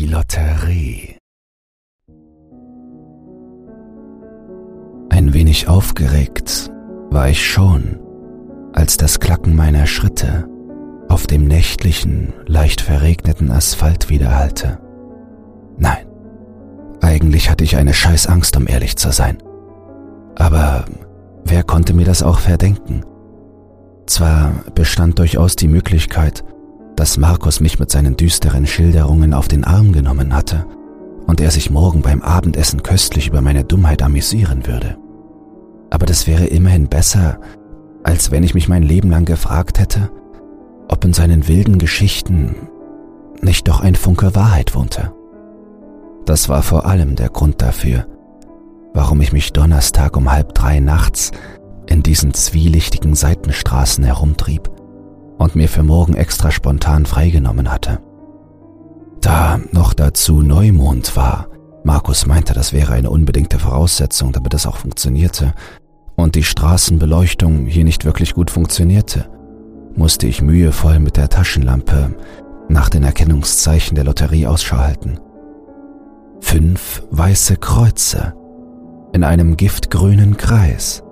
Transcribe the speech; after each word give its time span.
Die 0.00 0.06
Lotterie. 0.06 1.18
Ein 5.10 5.34
wenig 5.34 5.68
aufgeregt 5.68 6.70
war 7.10 7.28
ich 7.28 7.46
schon, 7.46 8.00
als 8.72 8.96
das 8.96 9.20
Klacken 9.20 9.54
meiner 9.54 9.84
Schritte 9.84 10.48
auf 11.10 11.26
dem 11.26 11.46
nächtlichen, 11.46 12.32
leicht 12.46 12.80
verregneten 12.80 13.50
Asphalt 13.50 14.08
widerhallte. 14.08 14.80
Nein, 15.76 16.06
eigentlich 17.02 17.50
hatte 17.50 17.64
ich 17.64 17.76
eine 17.76 17.92
Scheißangst, 17.92 18.56
um 18.56 18.68
ehrlich 18.68 18.96
zu 18.96 19.12
sein. 19.12 19.36
Aber 20.34 20.86
wer 21.44 21.62
konnte 21.62 21.92
mir 21.92 22.06
das 22.06 22.22
auch 22.22 22.38
verdenken? 22.38 23.04
Zwar 24.06 24.64
bestand 24.74 25.18
durchaus 25.18 25.56
die 25.56 25.68
Möglichkeit, 25.68 26.42
dass 27.00 27.16
Markus 27.16 27.60
mich 27.60 27.78
mit 27.78 27.90
seinen 27.90 28.18
düsteren 28.18 28.66
Schilderungen 28.66 29.32
auf 29.32 29.48
den 29.48 29.64
Arm 29.64 29.92
genommen 29.92 30.34
hatte 30.34 30.66
und 31.26 31.40
er 31.40 31.50
sich 31.50 31.70
morgen 31.70 32.02
beim 32.02 32.20
Abendessen 32.20 32.82
köstlich 32.82 33.28
über 33.28 33.40
meine 33.40 33.64
Dummheit 33.64 34.02
amüsieren 34.02 34.66
würde. 34.66 34.98
Aber 35.88 36.04
das 36.04 36.26
wäre 36.26 36.44
immerhin 36.44 36.88
besser, 36.88 37.40
als 38.02 38.30
wenn 38.30 38.42
ich 38.42 38.52
mich 38.52 38.68
mein 38.68 38.82
Leben 38.82 39.10
lang 39.10 39.24
gefragt 39.24 39.78
hätte, 39.78 40.10
ob 40.88 41.02
in 41.06 41.14
seinen 41.14 41.48
wilden 41.48 41.78
Geschichten 41.78 42.68
nicht 43.40 43.66
doch 43.66 43.80
ein 43.80 43.94
Funke 43.94 44.34
Wahrheit 44.34 44.74
wohnte. 44.74 45.14
Das 46.26 46.50
war 46.50 46.62
vor 46.62 46.84
allem 46.84 47.16
der 47.16 47.30
Grund 47.30 47.62
dafür, 47.62 48.08
warum 48.92 49.22
ich 49.22 49.32
mich 49.32 49.54
Donnerstag 49.54 50.18
um 50.18 50.30
halb 50.30 50.54
drei 50.54 50.80
nachts 50.80 51.30
in 51.86 52.02
diesen 52.02 52.34
zwielichtigen 52.34 53.14
Seitenstraßen 53.14 54.04
herumtrieb 54.04 54.70
und 55.40 55.56
mir 55.56 55.68
für 55.68 55.82
morgen 55.82 56.14
extra 56.14 56.50
spontan 56.50 57.06
freigenommen 57.06 57.72
hatte. 57.72 57.98
Da 59.22 59.58
noch 59.72 59.94
dazu 59.94 60.42
Neumond 60.42 61.16
war, 61.16 61.48
Markus 61.82 62.26
meinte, 62.26 62.52
das 62.52 62.74
wäre 62.74 62.92
eine 62.92 63.08
unbedingte 63.08 63.58
Voraussetzung, 63.58 64.32
damit 64.32 64.52
es 64.52 64.66
auch 64.66 64.76
funktionierte, 64.76 65.54
und 66.14 66.34
die 66.34 66.44
Straßenbeleuchtung 66.44 67.64
hier 67.64 67.84
nicht 67.84 68.04
wirklich 68.04 68.34
gut 68.34 68.50
funktionierte, 68.50 69.30
musste 69.96 70.26
ich 70.26 70.42
mühevoll 70.42 70.98
mit 70.98 71.16
der 71.16 71.30
Taschenlampe 71.30 72.14
nach 72.68 72.90
den 72.90 73.02
Erkennungszeichen 73.02 73.94
der 73.94 74.04
Lotterie 74.04 74.46
Ausschau 74.46 74.76
halten. 74.76 75.20
Fünf 76.42 77.02
weiße 77.10 77.56
Kreuze 77.56 78.34
in 79.14 79.24
einem 79.24 79.56
giftgrünen 79.56 80.36
Kreis. 80.36 81.02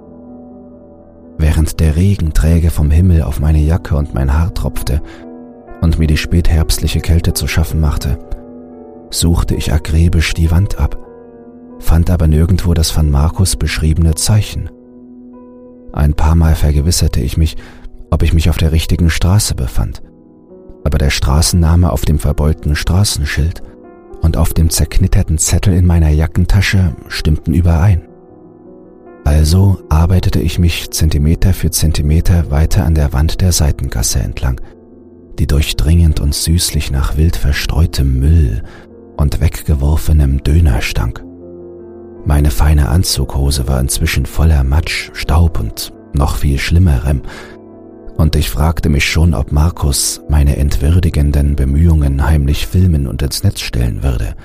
Während 1.38 1.78
der 1.78 1.94
Regen 1.94 2.34
träge 2.34 2.70
vom 2.70 2.90
Himmel 2.90 3.22
auf 3.22 3.38
meine 3.38 3.60
Jacke 3.60 3.96
und 3.96 4.12
mein 4.12 4.36
Haar 4.36 4.52
tropfte 4.52 5.00
und 5.80 5.98
mir 5.98 6.08
die 6.08 6.16
spätherbstliche 6.16 7.00
Kälte 7.00 7.32
zu 7.32 7.46
schaffen 7.46 7.80
machte, 7.80 8.18
suchte 9.10 9.54
ich 9.54 9.72
akribisch 9.72 10.34
die 10.34 10.50
Wand 10.50 10.80
ab, 10.80 10.98
fand 11.78 12.10
aber 12.10 12.26
nirgendwo 12.26 12.74
das 12.74 12.90
von 12.90 13.08
Markus 13.08 13.54
beschriebene 13.54 14.16
Zeichen. 14.16 14.68
Ein 15.92 16.14
paar 16.14 16.34
Mal 16.34 16.56
vergewisserte 16.56 17.20
ich 17.20 17.36
mich, 17.36 17.56
ob 18.10 18.24
ich 18.24 18.32
mich 18.32 18.50
auf 18.50 18.56
der 18.56 18.72
richtigen 18.72 19.08
Straße 19.08 19.54
befand, 19.54 20.02
aber 20.82 20.98
der 20.98 21.10
Straßenname 21.10 21.92
auf 21.92 22.04
dem 22.04 22.18
verbeulten 22.18 22.74
Straßenschild 22.74 23.62
und 24.22 24.36
auf 24.36 24.52
dem 24.54 24.70
zerknitterten 24.70 25.38
Zettel 25.38 25.74
in 25.74 25.86
meiner 25.86 26.10
Jackentasche 26.10 26.96
stimmten 27.06 27.54
überein. 27.54 28.07
Also 29.28 29.82
arbeitete 29.90 30.40
ich 30.40 30.58
mich 30.58 30.90
Zentimeter 30.90 31.52
für 31.52 31.70
Zentimeter 31.70 32.50
weiter 32.50 32.86
an 32.86 32.94
der 32.94 33.12
Wand 33.12 33.42
der 33.42 33.52
Seitengasse 33.52 34.20
entlang, 34.20 34.58
die 35.38 35.46
durchdringend 35.46 36.18
und 36.18 36.34
süßlich 36.34 36.90
nach 36.90 37.18
wild 37.18 37.36
verstreutem 37.36 38.18
Müll 38.18 38.62
und 39.18 39.42
weggeworfenem 39.42 40.42
Döner 40.44 40.80
stank. 40.80 41.22
Meine 42.24 42.50
feine 42.50 42.88
Anzughose 42.88 43.68
war 43.68 43.78
inzwischen 43.78 44.24
voller 44.24 44.64
Matsch, 44.64 45.10
Staub 45.12 45.60
und 45.60 45.92
noch 46.14 46.36
viel 46.36 46.58
Schlimmerem, 46.58 47.20
und 48.16 48.34
ich 48.34 48.48
fragte 48.48 48.88
mich 48.88 49.04
schon, 49.04 49.34
ob 49.34 49.52
Markus 49.52 50.22
meine 50.30 50.56
entwürdigenden 50.56 51.54
Bemühungen 51.54 52.24
heimlich 52.24 52.66
filmen 52.66 53.06
und 53.06 53.20
ins 53.20 53.42
Netz 53.42 53.60
stellen 53.60 54.02
würde. 54.02 54.36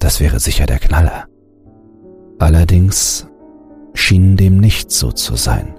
Das 0.00 0.18
wäre 0.18 0.40
sicher 0.40 0.66
der 0.66 0.80
Knaller. 0.80 1.26
Allerdings 2.40 3.27
schien 3.94 4.36
dem 4.36 4.58
nicht 4.58 4.90
so 4.90 5.12
zu 5.12 5.36
sein. 5.36 5.74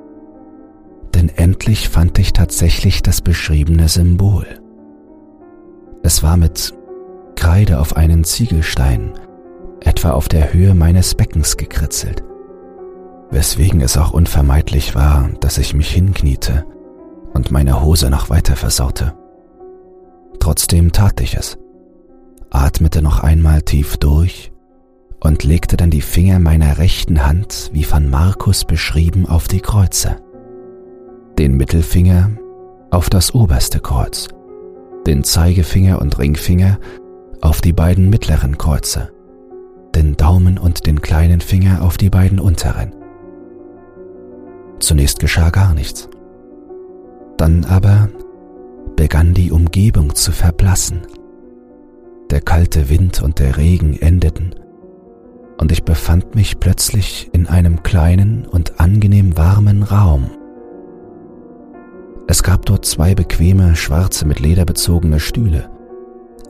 Denn 1.13 1.29
endlich 1.29 1.89
fand 1.89 2.19
ich 2.19 2.33
tatsächlich 2.33 3.01
das 3.01 3.21
beschriebene 3.21 3.89
Symbol. 3.89 4.45
Es 6.03 6.23
war 6.23 6.37
mit 6.37 6.73
Kreide 7.35 7.79
auf 7.79 7.95
einen 7.97 8.23
Ziegelstein, 8.23 9.13
etwa 9.81 10.11
auf 10.11 10.27
der 10.27 10.53
Höhe 10.53 10.73
meines 10.73 11.15
Beckens 11.15 11.57
gekritzelt, 11.57 12.23
weswegen 13.31 13.81
es 13.81 13.97
auch 13.97 14.11
unvermeidlich 14.11 14.95
war, 14.95 15.29
dass 15.39 15.57
ich 15.57 15.73
mich 15.73 15.89
hinkniete 15.91 16.65
und 17.33 17.51
meine 17.51 17.81
Hose 17.81 18.09
noch 18.09 18.29
weiter 18.29 18.55
versaute. 18.55 19.13
Trotzdem 20.39 20.91
tat 20.91 21.21
ich 21.21 21.35
es, 21.35 21.57
atmete 22.49 23.01
noch 23.01 23.23
einmal 23.23 23.61
tief 23.61 23.97
durch 23.97 24.51
und 25.21 25.43
legte 25.43 25.77
dann 25.77 25.89
die 25.89 26.01
Finger 26.01 26.39
meiner 26.39 26.77
rechten 26.77 27.25
Hand, 27.25 27.69
wie 27.73 27.83
von 27.83 28.09
Markus 28.09 28.65
beschrieben, 28.65 29.25
auf 29.25 29.47
die 29.47 29.59
Kreuze. 29.59 30.17
Den 31.37 31.57
Mittelfinger 31.57 32.31
auf 32.91 33.09
das 33.09 33.33
oberste 33.33 33.79
Kreuz, 33.79 34.27
den 35.05 35.23
Zeigefinger 35.23 36.01
und 36.01 36.17
Ringfinger 36.19 36.79
auf 37.41 37.61
die 37.61 37.73
beiden 37.73 38.09
mittleren 38.09 38.57
Kreuze, 38.57 39.11
den 39.95 40.17
Daumen 40.17 40.57
und 40.57 40.85
den 40.87 41.01
kleinen 41.01 41.41
Finger 41.41 41.81
auf 41.81 41.97
die 41.97 42.09
beiden 42.09 42.39
unteren. 42.39 42.93
Zunächst 44.79 45.19
geschah 45.19 45.49
gar 45.49 45.73
nichts. 45.73 46.09
Dann 47.37 47.65
aber 47.65 48.09
begann 48.95 49.33
die 49.33 49.51
Umgebung 49.51 50.15
zu 50.15 50.31
verblassen. 50.31 51.01
Der 52.31 52.41
kalte 52.41 52.89
Wind 52.89 53.21
und 53.21 53.39
der 53.39 53.57
Regen 53.57 53.93
endeten, 53.99 54.55
und 55.59 55.73
ich 55.73 55.83
befand 55.83 56.35
mich 56.35 56.59
plötzlich 56.59 57.29
in 57.33 57.45
einem 57.45 57.83
kleinen 57.83 58.45
und 58.45 58.79
angenehm 58.79 59.37
warmen 59.37 59.83
Raum. 59.83 60.31
Es 62.27 62.43
gab 62.43 62.65
dort 62.65 62.85
zwei 62.85 63.13
bequeme, 63.13 63.75
schwarze 63.75 64.25
mit 64.25 64.39
Leder 64.39 64.63
bezogene 64.63 65.19
Stühle, 65.19 65.69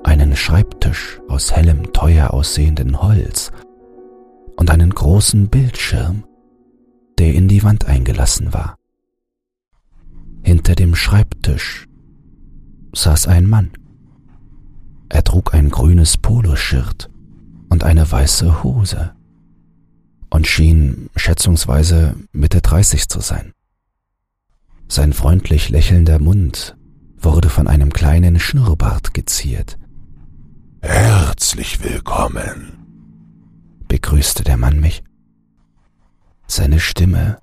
einen 0.03 0.35
Schreibtisch 0.35 1.19
aus 1.27 1.51
hellem, 1.51 1.91
teuer 1.91 2.33
aussehenden 2.33 3.01
Holz 3.01 3.51
und 4.57 4.69
einen 4.69 4.91
großen 4.91 5.49
Bildschirm, 5.49 6.23
der 7.17 7.33
in 7.33 7.47
die 7.47 7.63
Wand 7.63 7.87
eingelassen 7.87 8.53
war. 8.53 8.75
Hinter 10.43 10.75
dem 10.75 10.93
Schreibtisch 10.93 11.87
saß 12.93 13.27
ein 13.27 13.47
Mann. 13.47 13.71
Er 15.09 15.23
trug 15.23 15.55
ein 15.55 15.69
grünes 15.69 16.17
Poloshirt 16.17 17.08
und 17.69 17.83
eine 17.83 18.09
weiße 18.11 18.63
Hose 18.63 19.13
und 20.29 20.47
schien 20.47 21.09
schätzungsweise 21.15 22.15
Mitte 22.31 22.61
30 22.61 23.07
zu 23.09 23.19
sein. 23.19 23.53
Sein 24.87 25.13
freundlich 25.13 25.69
lächelnder 25.69 26.19
Mund 26.19 26.75
wurde 27.17 27.49
von 27.49 27.67
einem 27.67 27.93
kleinen 27.93 28.39
Schnurrbart 28.39 29.13
geziert. 29.13 29.77
Herzlich 30.81 31.83
willkommen, 31.83 32.77
begrüßte 33.87 34.43
der 34.43 34.57
Mann 34.57 34.79
mich. 34.79 35.03
Seine 36.47 36.79
Stimme 36.79 37.39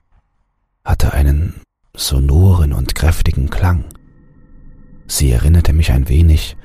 hatte 0.84 1.12
einen 1.12 1.60
sonoren 1.94 2.72
und 2.72 2.94
kräftigen 2.94 3.50
Klang. 3.50 3.84
Sie 5.06 5.30
erinnerte 5.30 5.72
mich 5.72 5.92
ein 5.92 6.08
wenig 6.08 6.56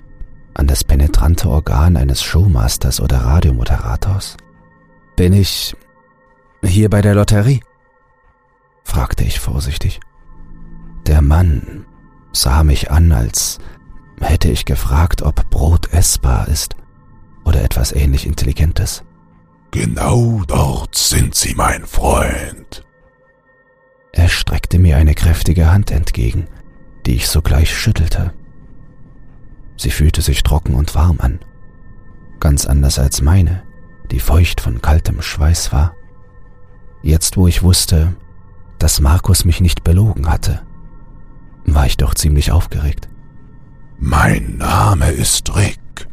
an 0.53 0.67
das 0.67 0.83
penetrante 0.83 1.49
Organ 1.49 1.97
eines 1.97 2.21
Showmasters 2.21 2.99
oder 2.99 3.19
Radiomoderators. 3.19 4.37
Bin 5.15 5.33
ich 5.33 5.75
hier 6.63 6.89
bei 6.89 7.01
der 7.01 7.15
Lotterie? 7.15 7.61
fragte 8.83 9.23
ich 9.23 9.39
vorsichtig. 9.39 9.99
Der 11.07 11.21
Mann 11.21 11.85
sah 12.31 12.63
mich 12.63 12.91
an, 12.91 13.11
als 13.11 13.59
hätte 14.19 14.49
ich 14.49 14.65
gefragt, 14.65 15.21
ob 15.21 15.49
Brot 15.49 15.91
essbar 15.93 16.47
ist 16.47 16.75
oder 17.43 17.63
etwas 17.63 17.91
ähnlich 17.91 18.25
Intelligentes. 18.25 19.03
Genau 19.71 20.43
dort 20.47 20.95
sind 20.95 21.35
Sie, 21.35 21.55
mein 21.55 21.85
Freund. 21.85 22.83
Er 24.11 24.27
streckte 24.27 24.79
mir 24.79 24.97
eine 24.97 25.13
kräftige 25.15 25.71
Hand 25.71 25.91
entgegen, 25.91 26.47
die 27.05 27.15
ich 27.15 27.27
sogleich 27.27 27.75
schüttelte. 27.75 28.33
Sie 29.81 29.89
fühlte 29.89 30.21
sich 30.21 30.43
trocken 30.43 30.75
und 30.75 30.93
warm 30.93 31.19
an, 31.21 31.39
ganz 32.39 32.67
anders 32.67 32.99
als 32.99 33.19
meine, 33.19 33.63
die 34.11 34.19
feucht 34.19 34.61
von 34.61 34.79
kaltem 34.79 35.23
Schweiß 35.23 35.73
war. 35.73 35.95
Jetzt, 37.01 37.35
wo 37.35 37.47
ich 37.47 37.63
wusste, 37.63 38.15
dass 38.77 38.99
Markus 38.99 39.43
mich 39.43 39.59
nicht 39.59 39.83
belogen 39.83 40.29
hatte, 40.29 40.61
war 41.65 41.87
ich 41.87 41.97
doch 41.97 42.13
ziemlich 42.13 42.51
aufgeregt. 42.51 43.09
Mein 43.97 44.57
Name 44.57 45.09
ist 45.09 45.55
Rick. 45.55 46.07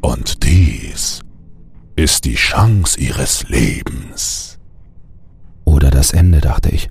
Und 0.00 0.44
dies 0.44 1.22
ist 1.96 2.24
die 2.24 2.36
Chance 2.36 3.00
ihres 3.00 3.48
Lebens. 3.48 4.60
Oder 5.64 5.90
das 5.90 6.12
Ende, 6.12 6.40
dachte 6.40 6.68
ich. 6.68 6.88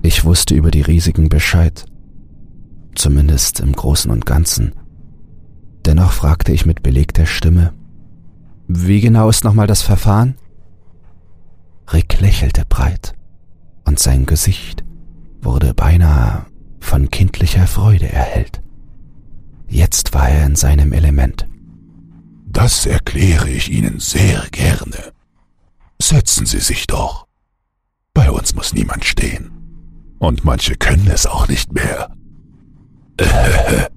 Ich 0.00 0.24
wusste 0.24 0.54
über 0.54 0.70
die 0.70 0.80
Risiken 0.80 1.28
Bescheid. 1.28 1.84
Zumindest 2.94 3.60
im 3.60 3.72
Großen 3.72 4.10
und 4.10 4.26
Ganzen. 4.26 4.74
Dennoch 5.84 6.12
fragte 6.12 6.52
ich 6.52 6.66
mit 6.66 6.82
belegter 6.82 7.26
Stimme, 7.26 7.72
wie 8.66 9.00
genau 9.00 9.28
ist 9.28 9.44
nochmal 9.44 9.66
das 9.66 9.82
Verfahren? 9.82 10.36
Rick 11.92 12.20
lächelte 12.20 12.64
breit 12.64 13.14
und 13.84 13.98
sein 13.98 14.24
Gesicht 14.24 14.84
wurde 15.42 15.74
beinahe 15.74 16.46
von 16.80 17.10
kindlicher 17.10 17.66
Freude 17.66 18.10
erhellt. 18.10 18.62
Jetzt 19.68 20.14
war 20.14 20.28
er 20.28 20.46
in 20.46 20.56
seinem 20.56 20.92
Element. 20.92 21.46
Das 22.46 22.86
erkläre 22.86 23.50
ich 23.50 23.70
Ihnen 23.70 23.98
sehr 24.00 24.46
gerne. 24.50 25.12
Setzen 26.00 26.46
Sie 26.46 26.60
sich 26.60 26.86
doch. 26.86 27.26
Bei 28.14 28.30
uns 28.30 28.54
muss 28.54 28.72
niemand 28.72 29.04
stehen. 29.04 29.50
Und 30.18 30.44
manche 30.44 30.76
können 30.76 31.08
es 31.08 31.26
auch 31.26 31.48
nicht 31.48 31.72
mehr. 31.72 32.14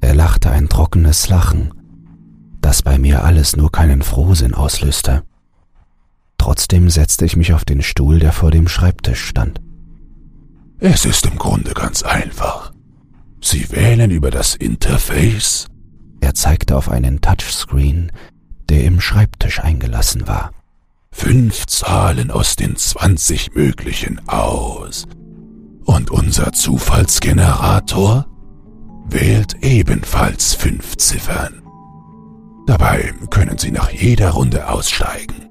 er 0.00 0.14
lachte 0.14 0.50
ein 0.50 0.68
trockenes 0.68 1.28
Lachen, 1.28 1.72
das 2.60 2.82
bei 2.82 2.98
mir 2.98 3.24
alles 3.24 3.56
nur 3.56 3.70
keinen 3.70 4.02
Frohsinn 4.02 4.54
auslöste. 4.54 5.22
Trotzdem 6.38 6.90
setzte 6.90 7.24
ich 7.24 7.36
mich 7.36 7.52
auf 7.52 7.64
den 7.64 7.82
Stuhl, 7.82 8.18
der 8.18 8.32
vor 8.32 8.50
dem 8.50 8.68
Schreibtisch 8.68 9.24
stand. 9.24 9.60
Es 10.78 11.04
ist 11.04 11.26
im 11.26 11.38
Grunde 11.38 11.72
ganz 11.74 12.02
einfach. 12.02 12.72
Sie 13.40 13.70
wählen 13.70 14.10
über 14.10 14.30
das 14.30 14.54
Interface. 14.54 15.66
Er 16.20 16.34
zeigte 16.34 16.76
auf 16.76 16.88
einen 16.88 17.20
Touchscreen, 17.20 18.10
der 18.68 18.84
im 18.84 19.00
Schreibtisch 19.00 19.60
eingelassen 19.60 20.26
war. 20.26 20.52
Fünf 21.12 21.66
Zahlen 21.66 22.30
aus 22.30 22.56
den 22.56 22.76
20 22.76 23.54
möglichen 23.54 24.26
aus. 24.28 25.06
Und 25.84 26.10
unser 26.10 26.52
Zufallsgenerator 26.52 28.26
wählt 29.08 29.56
ebenfalls 29.62 30.54
fünf 30.54 30.96
Ziffern. 30.96 31.62
Dabei 32.66 33.12
können 33.30 33.58
Sie 33.58 33.70
nach 33.72 33.90
jeder 33.90 34.30
Runde 34.30 34.68
aussteigen. 34.68 35.48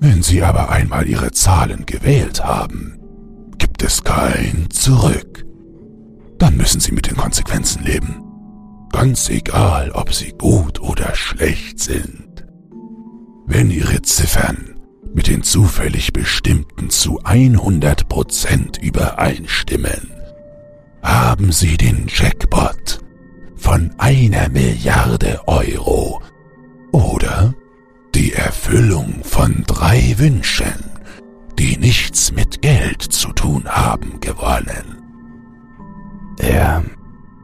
Wenn 0.00 0.22
Sie 0.22 0.42
aber 0.42 0.70
einmal 0.70 1.06
Ihre 1.06 1.32
Zahlen 1.32 1.86
gewählt 1.86 2.44
haben, 2.44 2.98
gibt 3.58 3.82
es 3.82 4.04
kein 4.04 4.68
Zurück. 4.70 5.44
Dann 6.38 6.56
müssen 6.56 6.80
Sie 6.80 6.92
mit 6.92 7.08
den 7.08 7.16
Konsequenzen 7.16 7.82
leben. 7.84 8.24
Ganz 8.92 9.28
egal, 9.28 9.90
ob 9.90 10.14
sie 10.14 10.30
gut 10.38 10.80
oder 10.80 11.14
schlecht 11.16 11.80
sind. 11.80 12.46
Wenn 13.46 13.70
Ihre 13.70 14.02
Ziffern 14.02 14.73
mit 15.14 15.28
den 15.28 15.42
zufällig 15.42 16.12
bestimmten 16.12 16.90
zu 16.90 17.20
100% 17.22 18.80
übereinstimmen, 18.80 20.10
haben 21.02 21.52
Sie 21.52 21.76
den 21.76 22.06
Jackpot 22.08 22.98
von 23.54 23.94
einer 23.96 24.48
Milliarde 24.48 25.40
Euro 25.46 26.20
oder 26.92 27.54
die 28.14 28.32
Erfüllung 28.32 29.22
von 29.22 29.64
drei 29.66 30.14
Wünschen, 30.18 30.90
die 31.58 31.76
nichts 31.76 32.32
mit 32.32 32.60
Geld 32.60 33.02
zu 33.02 33.32
tun 33.32 33.64
haben, 33.66 34.20
gewonnen. 34.20 35.00
Er 36.38 36.84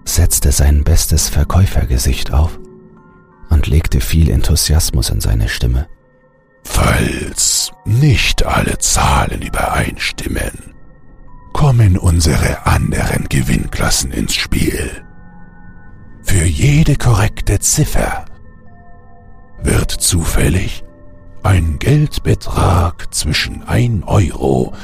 setzte 0.05 0.51
sein 0.51 0.83
bestes 0.83 1.29
Verkäufergesicht 1.29 2.33
auf 2.33 2.59
und 3.49 3.69
legte 3.69 4.01
viel 4.01 4.31
Enthusiasmus 4.31 5.11
in 5.11 5.21
seine 5.21 5.49
Stimme. 5.49 5.87
Falls 6.63 7.73
nicht 7.85 8.45
alle 8.45 8.79
Zahlen 8.79 9.43
übereinstimmen, 9.43 10.75
kommen 11.53 11.99
unsere 11.99 12.67
anderen 12.67 13.29
Gewinnklassen 13.29 14.13
ins 14.13 14.35
Spiel. 14.35 15.05
Für 16.23 16.45
jede 16.45 16.97
korrekte 16.97 17.59
Ziffer 17.59 18.25
wird 19.63 19.91
zufällig 19.91 20.85
ein 21.43 21.79
Geldbetrag 21.79 23.13
zwischen 23.15 23.63
1 23.63 24.07
Euro 24.07 24.75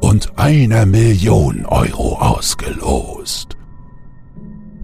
und 0.00 0.38
einer 0.38 0.84
Million 0.84 1.64
Euro 1.66 2.18
ausgelost. 2.18 3.56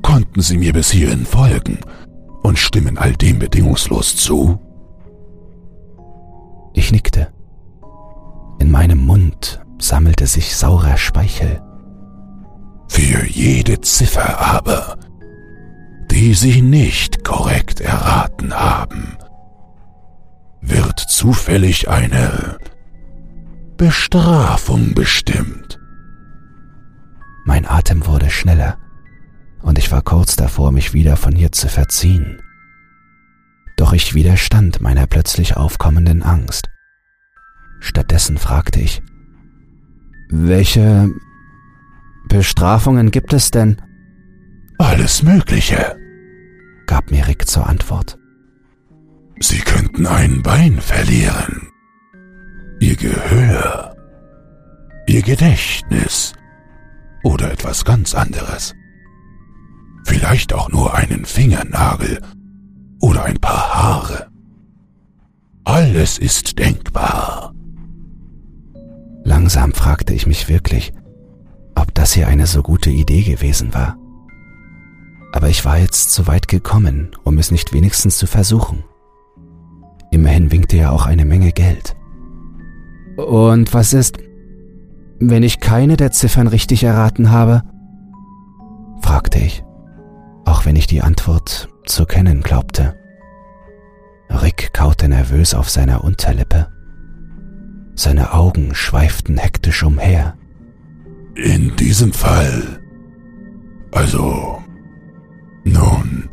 Konnten 0.02 0.40
Sie 0.40 0.56
mir 0.56 0.72
bis 0.72 0.90
hierhin 0.90 1.26
folgen 1.26 1.80
und 2.42 2.58
stimmen 2.58 2.98
all 2.98 3.12
dem 3.12 3.38
bedingungslos 3.38 4.16
zu? 4.16 4.58
Ich 6.78 6.92
nickte. 6.92 7.26
In 8.60 8.70
meinem 8.70 9.04
Mund 9.04 9.60
sammelte 9.80 10.28
sich 10.28 10.54
saurer 10.54 10.96
Speichel. 10.96 11.60
Für 12.86 13.26
jede 13.26 13.80
Ziffer 13.80 14.38
aber, 14.40 14.96
die 16.08 16.34
Sie 16.34 16.62
nicht 16.62 17.24
korrekt 17.24 17.80
erraten 17.80 18.54
haben, 18.54 19.16
wird 20.60 21.00
zufällig 21.00 21.88
eine 21.88 22.58
Bestrafung 23.76 24.94
bestimmt. 24.94 25.80
Mein 27.44 27.68
Atem 27.68 28.06
wurde 28.06 28.30
schneller 28.30 28.78
und 29.62 29.78
ich 29.78 29.90
war 29.90 30.02
kurz 30.02 30.36
davor, 30.36 30.70
mich 30.70 30.94
wieder 30.94 31.16
von 31.16 31.34
hier 31.34 31.50
zu 31.50 31.68
verziehen. 31.68 32.40
Doch 33.78 33.92
ich 33.92 34.12
widerstand 34.12 34.80
meiner 34.80 35.06
plötzlich 35.06 35.56
aufkommenden 35.56 36.24
Angst. 36.24 36.68
Stattdessen 37.78 38.36
fragte 38.36 38.80
ich, 38.80 39.00
welche 40.30 41.08
Bestrafungen 42.28 43.12
gibt 43.12 43.32
es 43.32 43.52
denn? 43.52 43.80
Alles 44.78 45.22
Mögliche, 45.22 45.96
gab 46.86 47.12
mir 47.12 47.28
Rick 47.28 47.48
zur 47.48 47.68
Antwort. 47.68 48.18
Sie 49.38 49.60
könnten 49.60 50.08
ein 50.08 50.42
Bein 50.42 50.80
verlieren, 50.80 51.68
Ihr 52.80 52.96
Gehör, 52.96 53.94
Ihr 55.06 55.22
Gedächtnis 55.22 56.32
oder 57.22 57.52
etwas 57.52 57.84
ganz 57.84 58.12
anderes. 58.12 58.74
Vielleicht 60.04 60.52
auch 60.52 60.68
nur 60.68 60.94
einen 60.94 61.24
Fingernagel 61.24 62.20
oder 63.00 63.24
ein 63.24 63.38
paar 63.38 63.74
Haare. 63.74 64.28
Alles 65.64 66.18
ist 66.18 66.58
denkbar. 66.58 67.54
Langsam 69.24 69.72
fragte 69.72 70.14
ich 70.14 70.26
mich 70.26 70.48
wirklich, 70.48 70.92
ob 71.74 71.94
das 71.94 72.14
hier 72.14 72.28
eine 72.28 72.46
so 72.46 72.62
gute 72.62 72.90
Idee 72.90 73.22
gewesen 73.22 73.74
war. 73.74 73.96
Aber 75.32 75.48
ich 75.48 75.64
war 75.64 75.78
jetzt 75.78 76.12
zu 76.12 76.26
weit 76.26 76.48
gekommen, 76.48 77.10
um 77.24 77.36
es 77.38 77.50
nicht 77.50 77.72
wenigstens 77.72 78.16
zu 78.16 78.26
versuchen. 78.26 78.82
Immerhin 80.10 80.50
winkte 80.50 80.78
ja 80.78 80.90
auch 80.90 81.06
eine 81.06 81.26
Menge 81.26 81.52
Geld. 81.52 81.94
Und 83.18 83.74
was 83.74 83.92
ist, 83.92 84.18
wenn 85.20 85.42
ich 85.42 85.60
keine 85.60 85.96
der 85.96 86.12
Ziffern 86.12 86.46
richtig 86.46 86.84
erraten 86.84 87.30
habe? 87.30 87.62
fragte 89.02 89.38
ich, 89.38 89.64
auch 90.44 90.64
wenn 90.64 90.76
ich 90.76 90.86
die 90.86 91.02
Antwort 91.02 91.68
zu 91.88 92.06
kennen 92.06 92.42
glaubte. 92.42 92.96
Rick 94.30 94.72
kaute 94.72 95.08
nervös 95.08 95.54
auf 95.54 95.70
seiner 95.70 96.04
Unterlippe. 96.04 96.68
Seine 97.94 98.32
Augen 98.32 98.74
schweiften 98.74 99.38
hektisch 99.38 99.82
umher. 99.82 100.36
In 101.34 101.74
diesem 101.76 102.12
Fall. 102.12 102.80
Also. 103.90 104.62
Nun, 105.64 106.28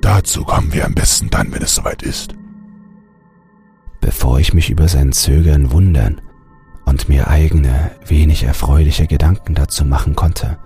dazu 0.00 0.44
kommen 0.44 0.72
wir 0.72 0.84
am 0.84 0.94
besten 0.94 1.30
dann, 1.30 1.52
wenn 1.52 1.62
es 1.62 1.74
soweit 1.74 2.02
ist. 2.02 2.34
Bevor 4.00 4.38
ich 4.40 4.52
mich 4.52 4.68
über 4.68 4.88
sein 4.88 5.12
Zögern 5.12 5.72
wundern 5.72 6.20
und 6.84 7.08
mir 7.08 7.28
eigene, 7.28 7.92
wenig 8.06 8.42
erfreuliche 8.44 9.06
Gedanken 9.06 9.54
dazu 9.54 9.84
machen 9.84 10.16
konnte, 10.16 10.58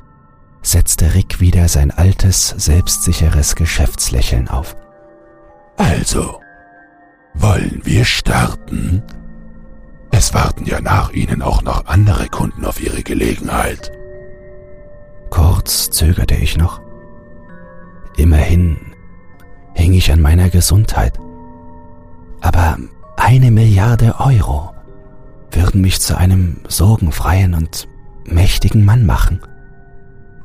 setzte 0.66 1.14
Rick 1.14 1.40
wieder 1.40 1.68
sein 1.68 1.90
altes, 1.90 2.48
selbstsicheres 2.48 3.54
Geschäftslächeln 3.54 4.48
auf. 4.48 4.76
Also, 5.76 6.40
wollen 7.34 7.80
wir 7.84 8.04
starten? 8.04 9.02
Es 10.10 10.34
warten 10.34 10.64
ja 10.64 10.80
nach 10.80 11.12
Ihnen 11.12 11.42
auch 11.42 11.62
noch 11.62 11.86
andere 11.86 12.28
Kunden 12.28 12.64
auf 12.64 12.80
Ihre 12.80 13.02
Gelegenheit. 13.02 13.92
Kurz 15.30 15.90
zögerte 15.90 16.34
ich 16.34 16.56
noch. 16.56 16.80
Immerhin 18.16 18.78
hing 19.74 19.92
ich 19.92 20.10
an 20.10 20.20
meiner 20.20 20.48
Gesundheit. 20.48 21.18
Aber 22.40 22.78
eine 23.16 23.50
Milliarde 23.50 24.16
Euro 24.18 24.72
würden 25.50 25.80
mich 25.80 26.00
zu 26.00 26.16
einem 26.16 26.60
sorgenfreien 26.66 27.54
und 27.54 27.88
mächtigen 28.24 28.84
Mann 28.84 29.04
machen. 29.06 29.40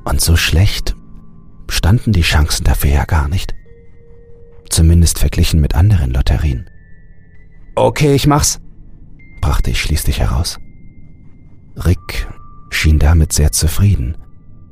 Und 0.03 0.21
so 0.21 0.35
schlecht 0.35 0.95
standen 1.69 2.11
die 2.11 2.21
Chancen 2.21 2.63
dafür 2.63 2.91
ja 2.91 3.05
gar 3.05 3.27
nicht. 3.27 3.53
Zumindest 4.69 5.19
verglichen 5.19 5.61
mit 5.61 5.75
anderen 5.75 6.11
Lotterien. 6.11 6.69
Okay, 7.75 8.13
ich 8.13 8.27
mach's, 8.27 8.59
brachte 9.41 9.71
ich 9.71 9.81
schließlich 9.81 10.19
heraus. 10.19 10.59
Rick 11.75 12.27
schien 12.69 12.99
damit 12.99 13.33
sehr 13.33 13.51
zufrieden 13.51 14.17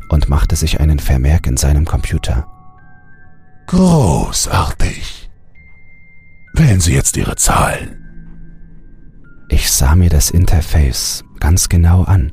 und 0.09 0.29
machte 0.29 0.55
sich 0.55 0.79
einen 0.79 0.99
Vermerk 0.99 1.47
in 1.47 1.57
seinem 1.57 1.85
Computer. 1.85 2.47
Großartig. 3.67 5.29
Wählen 6.53 6.79
Sie 6.79 6.93
jetzt 6.93 7.15
Ihre 7.17 7.35
Zahlen. 7.35 7.95
Ich 9.49 9.71
sah 9.71 9.95
mir 9.95 10.09
das 10.09 10.29
Interface 10.29 11.23
ganz 11.39 11.69
genau 11.69 12.03
an, 12.03 12.31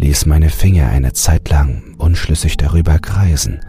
ließ 0.00 0.24
meine 0.24 0.48
Finger 0.48 0.88
eine 0.88 1.12
Zeit 1.12 1.50
lang 1.50 1.94
unschlüssig 1.98 2.56
darüber 2.56 2.98
kreisen 2.98 3.60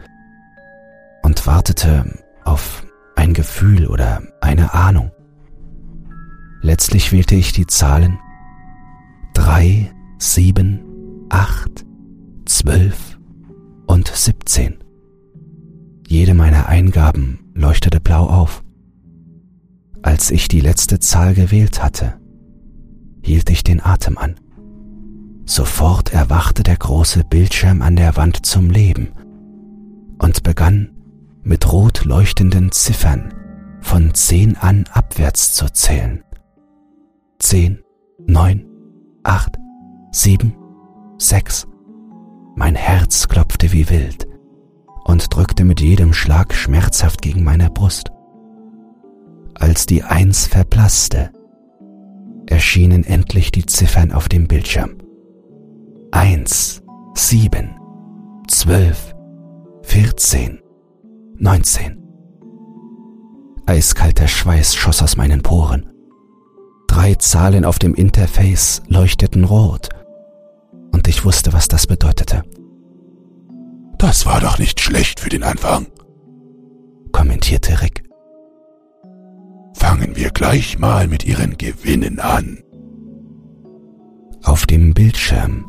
und 1.24 1.46
wartete 1.46 2.06
auf 2.46 2.86
ein 3.16 3.34
Gefühl 3.34 3.86
oder 3.88 4.22
eine 4.40 4.74
Ahnung. 4.74 5.12
Letztlich 6.62 7.12
wählte 7.12 7.36
ich 7.36 7.52
die 7.52 7.68
Zahlen 7.68 8.18
3, 9.34 9.92
7, 10.20 11.28
8, 11.30 11.86
12 12.46 13.20
und 13.88 14.08
17. 14.08 14.78
Jede 16.08 16.34
meiner 16.34 16.68
Eingaben 16.68 17.52
leuchtete 17.54 18.00
blau 18.00 18.28
auf. 18.28 18.64
Als 20.02 20.32
ich 20.32 20.48
die 20.48 20.62
letzte 20.62 21.00
Zahl 21.00 21.34
gewählt 21.34 21.84
hatte, 21.84 22.20
hielt 23.22 23.50
ich 23.50 23.64
den 23.64 23.84
Atem 23.84 24.18
an. 24.18 24.36
Sofort 25.52 26.14
erwachte 26.14 26.64
der 26.64 26.78
große 26.78 27.26
Bildschirm 27.26 27.82
an 27.82 27.98
der 27.98 28.16
Wand 28.16 28.46
zum 28.46 28.70
Leben 28.70 29.10
und 30.18 30.44
begann 30.44 30.92
mit 31.44 31.74
rot 31.74 32.06
leuchtenden 32.06 32.72
Ziffern 32.72 33.34
von 33.82 34.14
zehn 34.14 34.56
an 34.56 34.86
abwärts 34.94 35.52
zu 35.52 35.66
zählen. 35.68 36.24
Zehn, 37.38 37.84
neun, 38.26 38.66
acht, 39.24 39.58
sieben, 40.14 40.56
sechs. 41.18 41.68
Mein 42.56 42.76
Herz 42.76 43.28
klopfte 43.28 43.74
wie 43.74 43.90
wild 43.90 44.30
und 45.04 45.36
drückte 45.36 45.66
mit 45.66 45.82
jedem 45.82 46.14
Schlag 46.14 46.54
schmerzhaft 46.54 47.22
gegen 47.22 47.44
meine 47.44 47.70
Brust. 47.70 48.10
Als 49.56 49.86
die 49.86 50.04
Eins 50.04 50.48
verblasste, 50.48 51.30
erschienen 52.46 53.04
endlich 53.04 53.52
die 53.52 53.66
Ziffern 53.66 54.14
auf 54.14 54.30
dem 54.30 54.48
Bildschirm. 54.48 54.92
Eins, 56.14 56.84
sieben, 57.16 57.80
zwölf, 58.50 59.16
vierzehn, 59.82 60.60
neunzehn. 61.38 62.04
Eiskalter 63.66 64.28
Schweiß 64.28 64.76
schoss 64.76 65.02
aus 65.02 65.16
meinen 65.16 65.42
Poren. 65.42 65.90
Drei 66.88 67.16
Zahlen 67.16 67.64
auf 67.64 67.80
dem 67.80 67.96
Interface 67.96 68.82
leuchteten 68.88 69.46
rot, 69.46 69.88
und 70.92 71.08
ich 71.08 71.24
wusste, 71.24 71.54
was 71.54 71.70
das 71.70 71.88
bedeutete. 71.88 72.44
Das 73.98 74.26
war 74.26 74.42
doch 74.42 74.60
nicht 74.60 74.82
schlecht 74.82 75.22
für 75.22 75.30
den 75.30 75.44
Anfang, 75.44 75.88
kommentierte 77.14 77.82
Rick. 77.82 78.04
Fangen 79.76 80.18
wir 80.18 80.32
gleich 80.32 80.78
mal 80.78 81.08
mit 81.08 81.26
Ihren 81.26 81.58
Gewinnen 81.58 82.20
an. 82.20 82.62
Auf 84.44 84.66
dem 84.66 84.94
Bildschirm 84.94 85.66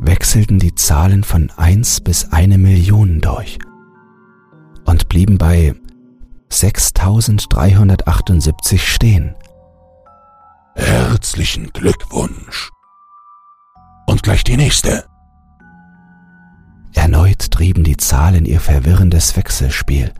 wechselten 0.00 0.58
die 0.58 0.74
Zahlen 0.74 1.22
von 1.24 1.50
1 1.56 2.00
bis 2.00 2.32
eine 2.32 2.58
Million 2.58 3.20
durch 3.20 3.58
und 4.86 5.08
blieben 5.08 5.38
bei 5.38 5.74
6378 6.48 8.92
stehen. 8.92 9.36
Herzlichen 10.74 11.70
Glückwunsch. 11.72 12.70
Und 14.06 14.22
gleich 14.22 14.42
die 14.42 14.56
nächste. 14.56 15.04
Erneut 16.94 17.50
trieben 17.50 17.84
die 17.84 17.98
Zahlen 17.98 18.46
ihr 18.46 18.60
verwirrendes 18.60 19.36
Wechselspiel 19.36 20.12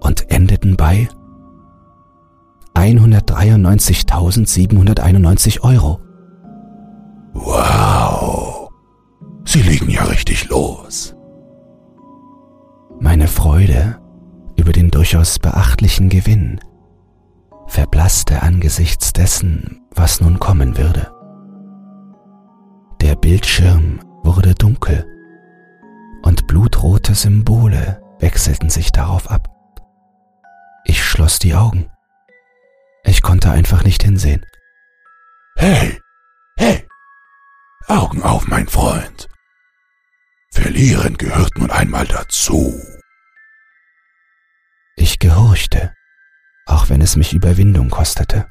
und 0.00 0.30
endeten 0.30 0.76
bei 0.76 1.08
193.791 2.74 5.62
Euro. 5.62 6.00
Wow. 7.32 8.63
Sie 9.44 9.62
liegen 9.62 9.90
ja 9.90 10.04
richtig 10.04 10.48
los. 10.48 11.14
Meine 13.00 13.28
Freude 13.28 14.00
über 14.56 14.72
den 14.72 14.90
durchaus 14.90 15.38
beachtlichen 15.38 16.08
Gewinn 16.08 16.60
verblasste 17.66 18.42
angesichts 18.42 19.12
dessen, 19.12 19.82
was 19.90 20.20
nun 20.20 20.38
kommen 20.38 20.76
würde. 20.76 21.12
Der 23.00 23.16
Bildschirm 23.16 24.00
wurde 24.22 24.54
dunkel 24.54 25.06
und 26.22 26.46
blutrote 26.46 27.14
Symbole 27.14 28.02
wechselten 28.18 28.70
sich 28.70 28.92
darauf 28.92 29.30
ab. 29.30 29.48
Ich 30.84 31.04
schloss 31.04 31.38
die 31.38 31.54
Augen. 31.54 31.90
Ich 33.04 33.22
konnte 33.22 33.50
einfach 33.50 33.84
nicht 33.84 34.02
hinsehen. 34.02 34.44
Hey, 35.56 36.00
hey, 36.56 36.86
Augen 37.88 38.22
auf, 38.22 38.48
mein 38.48 38.66
Freund. 38.66 39.28
Verlieren 40.54 41.18
gehört 41.18 41.58
nun 41.58 41.70
einmal 41.70 42.06
dazu. 42.06 42.80
Ich 44.96 45.18
gehorchte 45.18 45.92
auch 46.66 46.88
wenn 46.88 47.00
es 47.00 47.16
mich 47.16 47.32
Überwindung 47.32 47.90
kostete. 47.90 48.46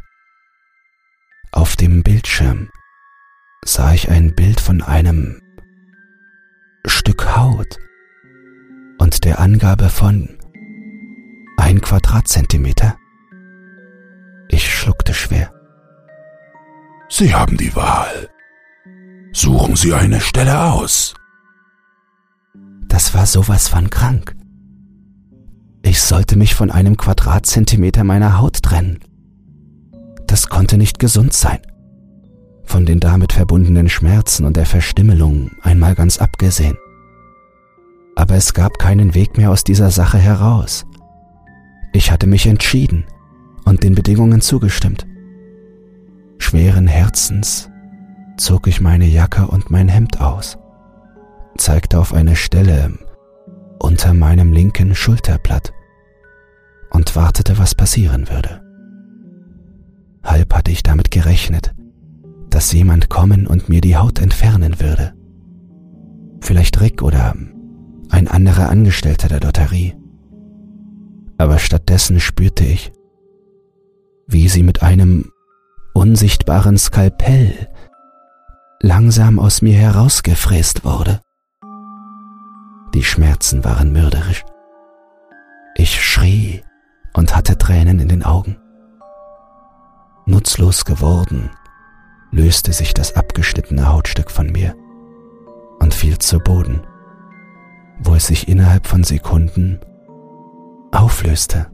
Auf 1.51 1.75
dem 1.75 2.03
Bildschirm 2.03 2.69
sah 3.65 3.93
ich 3.93 4.09
ein 4.09 4.35
Bild 4.35 4.59
von 4.59 4.81
einem 4.81 5.41
Stück 6.85 7.35
Haut 7.35 7.77
und 8.97 9.23
der 9.23 9.39
Angabe 9.39 9.89
von 9.89 10.37
ein 11.57 11.81
Quadratzentimeter. 11.81 12.97
Ich 14.49 14.73
schluckte 14.73 15.13
schwer. 15.13 15.53
Sie 17.09 17.33
haben 17.33 17.57
die 17.57 17.75
Wahl. 17.75 18.29
Suchen 19.31 19.75
Sie 19.75 19.93
eine 19.93 20.21
Stelle 20.21 20.59
aus. 20.59 21.15
Das 22.93 23.15
war 23.15 23.25
sowas 23.25 23.69
von 23.69 23.89
krank. 23.89 24.35
Ich 25.81 25.99
sollte 25.99 26.37
mich 26.37 26.53
von 26.53 26.69
einem 26.69 26.95
Quadratzentimeter 26.95 28.03
meiner 28.03 28.37
Haut 28.37 28.61
trennen. 28.61 28.99
Das 30.27 30.47
konnte 30.47 30.77
nicht 30.77 30.99
gesund 30.99 31.33
sein. 31.33 31.57
Von 32.63 32.85
den 32.85 32.99
damit 32.99 33.33
verbundenen 33.33 33.89
Schmerzen 33.89 34.45
und 34.45 34.57
der 34.57 34.67
Verstümmelung 34.67 35.49
einmal 35.63 35.95
ganz 35.95 36.19
abgesehen. 36.19 36.77
Aber 38.15 38.35
es 38.35 38.53
gab 38.53 38.77
keinen 38.77 39.15
Weg 39.15 39.37
mehr 39.37 39.49
aus 39.49 39.63
dieser 39.63 39.89
Sache 39.89 40.19
heraus. 40.19 40.85
Ich 41.93 42.11
hatte 42.11 42.27
mich 42.27 42.45
entschieden 42.45 43.05
und 43.65 43.81
den 43.81 43.95
Bedingungen 43.95 44.39
zugestimmt. 44.39 45.07
Schweren 46.37 46.85
Herzens 46.85 47.71
zog 48.37 48.67
ich 48.67 48.81
meine 48.81 49.05
Jacke 49.05 49.47
und 49.47 49.71
mein 49.71 49.87
Hemd 49.87 50.21
aus, 50.21 50.59
zeigte 51.57 51.99
auf 51.99 52.13
eine 52.13 52.35
Stelle 52.35 52.97
unter 53.79 54.13
meinem 54.13 54.53
linken 54.53 54.95
Schulterblatt 54.95 55.73
und 56.91 57.15
wartete, 57.15 57.57
was 57.57 57.75
passieren 57.75 58.29
würde. 58.29 58.61
Halb 60.23 60.53
hatte 60.53 60.71
ich 60.71 60.83
damit 60.83 61.11
gerechnet, 61.11 61.73
dass 62.49 62.71
jemand 62.71 63.09
kommen 63.09 63.45
und 63.47 63.67
mir 63.67 63.81
die 63.81 63.97
Haut 63.97 64.19
entfernen 64.19 64.79
würde. 64.79 65.13
Vielleicht 66.39 66.79
Rick 66.81 67.01
oder 67.01 67.35
ein 68.09 68.27
anderer 68.27 68.69
Angestellter 68.69 69.27
der 69.27 69.41
Lotterie. 69.41 69.95
Aber 71.37 71.59
stattdessen 71.59 72.19
spürte 72.19 72.63
ich, 72.63 72.93
wie 74.27 74.47
sie 74.47 74.63
mit 74.63 74.83
einem 74.83 75.31
unsichtbaren 75.93 76.77
Skalpell 76.77 77.67
langsam 78.81 79.39
aus 79.39 79.61
mir 79.61 79.75
herausgefräst 79.75 80.85
wurde. 80.85 81.21
Die 82.93 83.03
Schmerzen 83.03 83.63
waren 83.63 83.91
mörderisch. 83.91 84.45
Ich 85.75 86.03
schrie 86.03 86.63
und 87.13 87.35
hatte 87.35 87.57
Tränen 87.57 87.99
in 87.99 88.07
den 88.07 88.23
Augen. 88.23 88.57
Nutzlos 90.25 90.85
geworden, 90.85 91.49
löste 92.31 92.71
sich 92.71 92.93
das 92.93 93.15
abgeschnittene 93.15 93.87
Hautstück 93.91 94.29
von 94.29 94.51
mir 94.51 94.75
und 95.79 95.93
fiel 95.93 96.19
zu 96.19 96.39
Boden, 96.39 96.81
wo 97.99 98.15
es 98.15 98.27
sich 98.27 98.47
innerhalb 98.47 98.87
von 98.87 99.03
Sekunden 99.03 99.79
auflöste. 100.91 101.67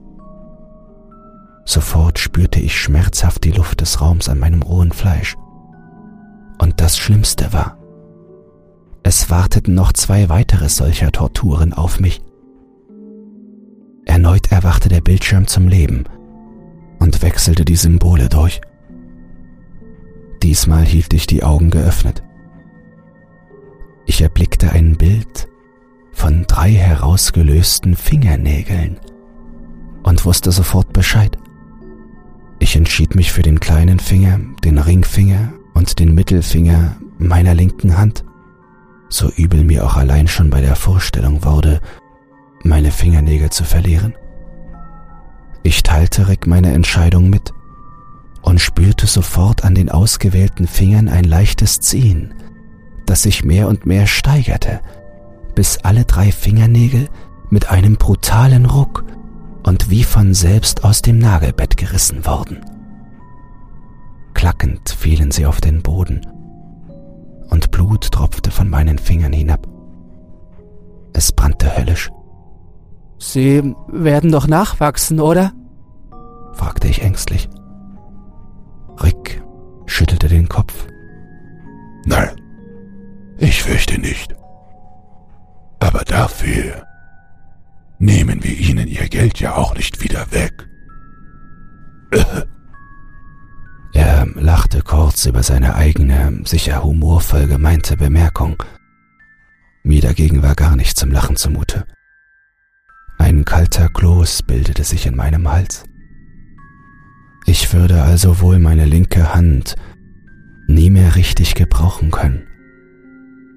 Sofort 1.66 2.18
spürte 2.18 2.60
ich 2.60 2.80
schmerzhaft 2.80 3.44
die 3.44 3.52
Luft 3.52 3.82
des 3.82 4.02
Raums 4.02 4.30
an 4.30 4.40
meinem 4.40 4.62
rohen 4.62 4.92
Fleisch. 4.92 5.36
Und 6.60 6.82
das 6.82 6.98
Schlimmste 6.98 7.54
war, 7.54 7.79
es 9.04 9.30
warteten 9.30 9.74
noch 9.74 9.94
zwei 9.94 10.30
weitere 10.30 10.70
solcher 10.70 11.12
Torturen 11.12 11.74
auf 11.74 12.00
mich. 12.00 12.22
Erneut 14.06 14.52
erwachte 14.52 14.90
der 14.90 15.02
Bildschirm 15.02 15.48
zum 15.48 15.68
Leben 15.68 16.06
und 17.00 17.22
wechselte 17.22 17.66
die 17.66 17.76
Symbole 17.76 18.30
durch. 18.30 18.62
Diesmal 20.44 20.86
hielt 20.86 21.14
ich 21.14 21.28
die 21.28 21.44
Augen 21.44 21.70
geöffnet. 21.70 22.24
Ich 24.06 24.22
erblickte 24.22 24.72
ein 24.72 24.98
Bild 24.98 25.48
von 26.12 26.46
drei 26.48 26.72
herausgelösten 26.72 27.96
Fingernägeln 27.96 29.00
und 30.04 30.26
wusste 30.26 30.52
sofort 30.52 30.92
Bescheid. 30.92 31.38
Ich 32.60 32.76
entschied 32.76 33.16
mich 33.16 33.32
für 33.32 33.42
den 33.42 33.60
kleinen 33.60 34.00
Finger, 34.00 34.40
den 34.64 34.78
Ringfinger 34.78 35.54
und 35.74 36.00
den 36.00 36.14
Mittelfinger 36.14 36.98
meiner 37.18 37.54
linken 37.54 37.98
Hand, 37.98 38.26
so 39.10 39.30
übel 39.30 39.64
mir 39.64 39.86
auch 39.86 39.98
allein 39.98 40.28
schon 40.28 40.50
bei 40.50 40.62
der 40.62 40.76
Vorstellung 40.76 41.44
wurde, 41.44 41.82
meine 42.64 42.92
Fingernägel 42.92 43.50
zu 43.50 43.64
verlieren. 43.64 44.14
Ich 45.64 45.84
teilte 45.84 46.28
Rick 46.28 46.48
meine 46.48 46.72
Entscheidung 46.74 47.30
mit 47.30 47.54
und 48.42 48.62
spürte 48.62 49.08
sofort 49.08 49.64
an 49.66 49.76
den 49.76 49.90
ausgewählten 49.90 50.68
Fingern 50.68 51.10
ein 51.10 51.26
leichtes 51.26 51.80
Ziehen, 51.80 52.34
das 53.06 53.24
sich 53.24 53.44
mehr 53.44 53.68
und 53.68 53.86
mehr 53.86 54.08
steigerte, 54.08 54.82
bis 55.56 55.80
alle 55.80 56.06
drei 56.06 56.32
Fingernägel 56.32 57.10
mit 57.50 57.70
einem 57.70 57.96
brutalen 57.96 58.66
Ruck 58.66 59.04
und 59.64 59.90
wie 59.90 60.04
von 60.04 60.34
selbst 60.34 60.84
aus 60.84 61.02
dem 61.02 61.20
Nagelbett 61.20 61.76
gerissen 61.76 62.26
wurden. 62.26 62.64
Klackend 64.34 64.90
fielen 64.90 65.32
sie 65.32 65.46
auf 65.46 65.60
den 65.60 65.82
Boden, 65.82 66.22
und 67.50 67.72
Blut 67.72 68.12
tropfte 68.12 68.52
von 68.52 68.70
meinen 68.70 68.98
Fingern 68.98 69.34
hinab. 69.34 69.68
Es 71.14 71.32
brannte 71.32 71.76
höllisch. 71.76 72.10
Sie 73.18 73.76
werden 73.88 74.32
doch 74.32 74.48
nachwachsen, 74.48 75.20
oder? 75.20 75.52
fragte 76.54 76.88
ich 76.88 77.02
ängstlich. 77.02 77.50
Rick 79.04 79.42
schüttelte 79.86 80.28
den 80.28 80.48
Kopf. 80.48 80.88
Nein, 82.06 82.30
ich 83.38 83.64
fürchte 83.64 84.00
nicht. 84.00 84.36
Aber 85.80 86.04
dafür 86.06 86.86
nehmen 87.98 88.44
wir 88.44 88.58
ihnen 88.58 88.88
ihr 88.88 89.08
Geld 89.10 89.40
ja 89.40 89.56
auch 89.56 89.76
nicht 89.76 90.04
wieder 90.04 90.32
weg. 90.32 90.68
Er 94.00 94.28
lachte 94.36 94.82
kurz 94.82 95.26
über 95.26 95.44
seine 95.44 95.76
eigene, 95.76 96.40
sicher 96.46 96.86
humorvoll 96.86 97.48
gemeinte 97.48 97.98
Bemerkung. 97.98 98.64
Mir 99.84 100.02
dagegen 100.02 100.42
war 100.42 100.56
gar 100.56 100.78
nicht 100.78 100.98
zum 100.98 101.12
Lachen 101.12 101.36
zumute. 101.36 101.84
Ein 103.18 103.44
kalter 103.44 103.90
Kloß 103.90 104.44
bildete 104.44 104.86
sich 104.86 105.06
in 105.06 105.18
meinem 105.18 105.50
Hals. 105.50 105.84
Ich 107.46 107.74
würde 107.74 108.02
also 108.02 108.40
wohl 108.40 108.58
meine 108.58 108.86
linke 108.86 109.34
Hand 109.34 109.76
nie 110.70 110.90
mehr 110.90 111.18
richtig 111.18 111.54
gebrauchen 111.56 112.10
können. 112.10 112.48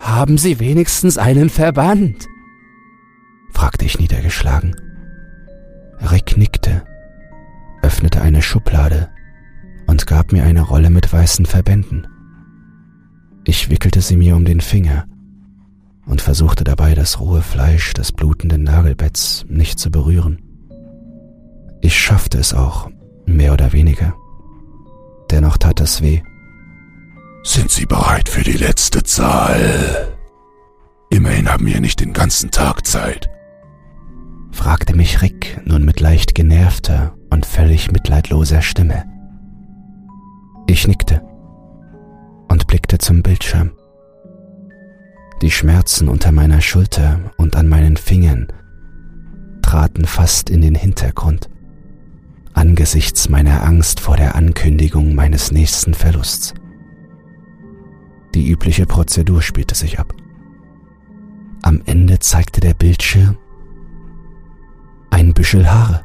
Haben 0.01 0.39
Sie 0.39 0.59
wenigstens 0.59 1.19
einen 1.19 1.51
Verband? 1.51 2.27
fragte 3.53 3.85
ich 3.85 4.01
niedergeschlagen. 4.01 4.75
Rick 6.11 6.37
nickte, 6.37 6.83
öffnete 7.81 8.21
eine 8.21 8.43
Schublade 8.43 9.12
und 9.93 10.07
gab 10.07 10.33
mir 10.33 10.45
eine 10.45 10.63
Rolle 10.63 10.89
mit 10.89 11.13
weißen 11.13 11.45
Verbänden. 11.45 12.07
Ich 13.45 13.69
wickelte 13.69 14.01
sie 14.01 14.17
mir 14.17 14.37
um 14.37 14.47
den 14.47 14.63
Finger 14.63 15.05
und 16.07 16.23
versuchte 16.23 16.65
dabei 16.65 16.95
das 16.95 17.21
rohe 17.21 17.43
Fleisch 17.43 17.93
des 17.93 18.11
blutenden 18.11 18.63
Nagelbetts 18.63 19.45
nicht 19.51 19.79
zu 19.79 19.91
berühren. 19.91 20.41
Ich 21.83 22.01
schaffte 22.01 22.39
es 22.39 22.55
auch, 22.55 22.89
mehr 23.27 23.53
oder 23.53 23.75
weniger. 23.75 24.15
Dennoch 25.31 25.59
tat 25.59 25.79
es 25.83 26.01
weh. 26.01 26.23
Sind 27.45 27.71
Sie 27.71 27.85
bereit 27.85 28.31
für 28.31 28.45
die 28.45 28.57
letzte 28.57 29.03
Zahl? 29.03 30.17
Immerhin 31.11 31.51
haben 31.51 31.67
wir 31.67 31.83
nicht 31.83 32.01
den 32.01 32.15
ganzen 32.15 32.51
Tag 32.51 32.87
Zeit. 32.87 33.29
fragte 34.53 34.97
mich 34.97 35.21
Rick 35.21 35.61
nun 35.67 35.85
mit 35.85 36.01
leicht 36.01 36.35
genervter 36.35 37.15
und 37.29 37.45
völlig 37.45 37.93
mitleidloser 37.93 38.63
Stimme. 38.63 39.12
Ich 40.67 40.87
nickte 40.87 41.23
und 42.49 42.67
blickte 42.67 42.99
zum 42.99 43.23
Bildschirm. 43.23 43.73
Die 45.43 45.51
Schmerzen 45.51 46.09
unter 46.09 46.33
meiner 46.33 46.61
Schulter 46.61 47.33
und 47.37 47.57
an 47.57 47.69
meinen 47.69 47.97
Fingern 47.97 48.49
traten 49.63 50.05
fast 50.05 50.51
in 50.51 50.63
den 50.63 50.75
Hintergrund 50.75 51.49
angesichts 52.55 53.29
meiner 53.29 53.65
Angst 53.65 54.01
vor 54.01 54.17
der 54.17 54.35
Ankündigung 54.35 55.15
meines 55.15 55.53
nächsten 55.53 55.95
Verlusts. 55.95 56.55
Die 58.35 58.49
übliche 58.49 58.87
Prozedur 58.87 59.43
spielte 59.43 59.75
sich 59.75 59.99
ab. 59.99 60.15
Am 61.63 61.83
Ende 61.87 62.19
zeigte 62.19 62.61
der 62.61 62.75
Bildschirm 62.75 63.37
ein 65.11 65.35
Büschel 65.35 65.71
Haare. 65.71 66.03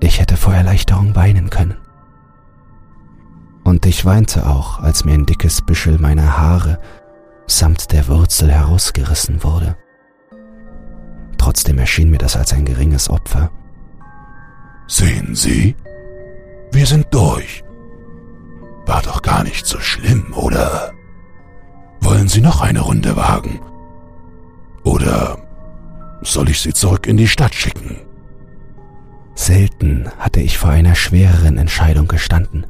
Ich 0.00 0.20
hätte 0.20 0.36
vor 0.36 0.54
Erleichterung 0.54 1.14
weinen 1.16 1.50
können. 1.50 1.76
Und 3.70 3.86
ich 3.86 4.04
weinte 4.04 4.48
auch, 4.48 4.80
als 4.80 5.04
mir 5.04 5.14
ein 5.14 5.26
dickes 5.26 5.62
Büschel 5.62 6.00
meiner 6.00 6.36
Haare 6.36 6.80
samt 7.46 7.92
der 7.92 8.08
Wurzel 8.08 8.50
herausgerissen 8.50 9.44
wurde. 9.44 9.76
Trotzdem 11.38 11.78
erschien 11.78 12.10
mir 12.10 12.18
das 12.18 12.34
als 12.34 12.52
ein 12.52 12.64
geringes 12.64 13.08
Opfer. 13.08 13.52
Sehen 14.88 15.36
Sie? 15.36 15.76
Wir 16.72 16.84
sind 16.84 17.14
durch. 17.14 17.62
War 18.86 19.02
doch 19.02 19.22
gar 19.22 19.44
nicht 19.44 19.64
so 19.64 19.78
schlimm, 19.78 20.34
oder? 20.34 20.92
Wollen 22.00 22.26
Sie 22.26 22.40
noch 22.40 22.62
eine 22.62 22.80
Runde 22.80 23.14
wagen? 23.14 23.60
Oder 24.82 25.38
soll 26.22 26.48
ich 26.48 26.60
Sie 26.60 26.74
zurück 26.74 27.06
in 27.06 27.16
die 27.16 27.28
Stadt 27.28 27.54
schicken? 27.54 27.98
Selten 29.36 30.10
hatte 30.18 30.40
ich 30.40 30.58
vor 30.58 30.70
einer 30.70 30.96
schwereren 30.96 31.56
Entscheidung 31.56 32.08
gestanden. 32.08 32.66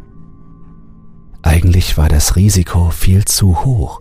Eigentlich 1.51 1.97
war 1.99 2.09
das 2.09 2.37
Risiko 2.37 2.91
viel 2.91 3.25
zu 3.25 3.65
hoch 3.65 4.01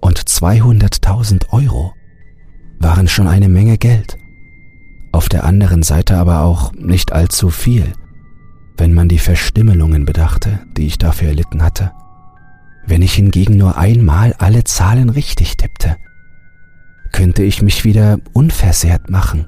und 0.00 0.18
200.000 0.18 1.50
Euro 1.50 1.92
waren 2.78 3.08
schon 3.08 3.28
eine 3.28 3.48
Menge 3.48 3.78
Geld. 3.78 4.16
Auf 5.12 5.28
der 5.28 5.44
anderen 5.44 5.82
Seite 5.82 6.16
aber 6.16 6.42
auch 6.42 6.72
nicht 6.72 7.12
allzu 7.12 7.50
viel– 7.50 7.92
wenn 8.76 8.92
man 8.92 9.08
die 9.08 9.18
Verstümmelungen 9.18 10.04
bedachte, 10.04 10.60
die 10.76 10.86
ich 10.86 10.98
dafür 10.98 11.28
erlitten 11.28 11.62
hatte. 11.62 11.92
Wenn 12.86 13.02
ich 13.02 13.14
hingegen 13.14 13.56
nur 13.56 13.78
einmal 13.78 14.34
alle 14.38 14.64
Zahlen 14.64 15.10
richtig 15.10 15.56
tippte, 15.56 15.96
könnte 17.12 17.42
ich 17.42 17.62
mich 17.62 17.84
wieder 17.84 18.18
unversehrt 18.32 19.10
machen 19.10 19.46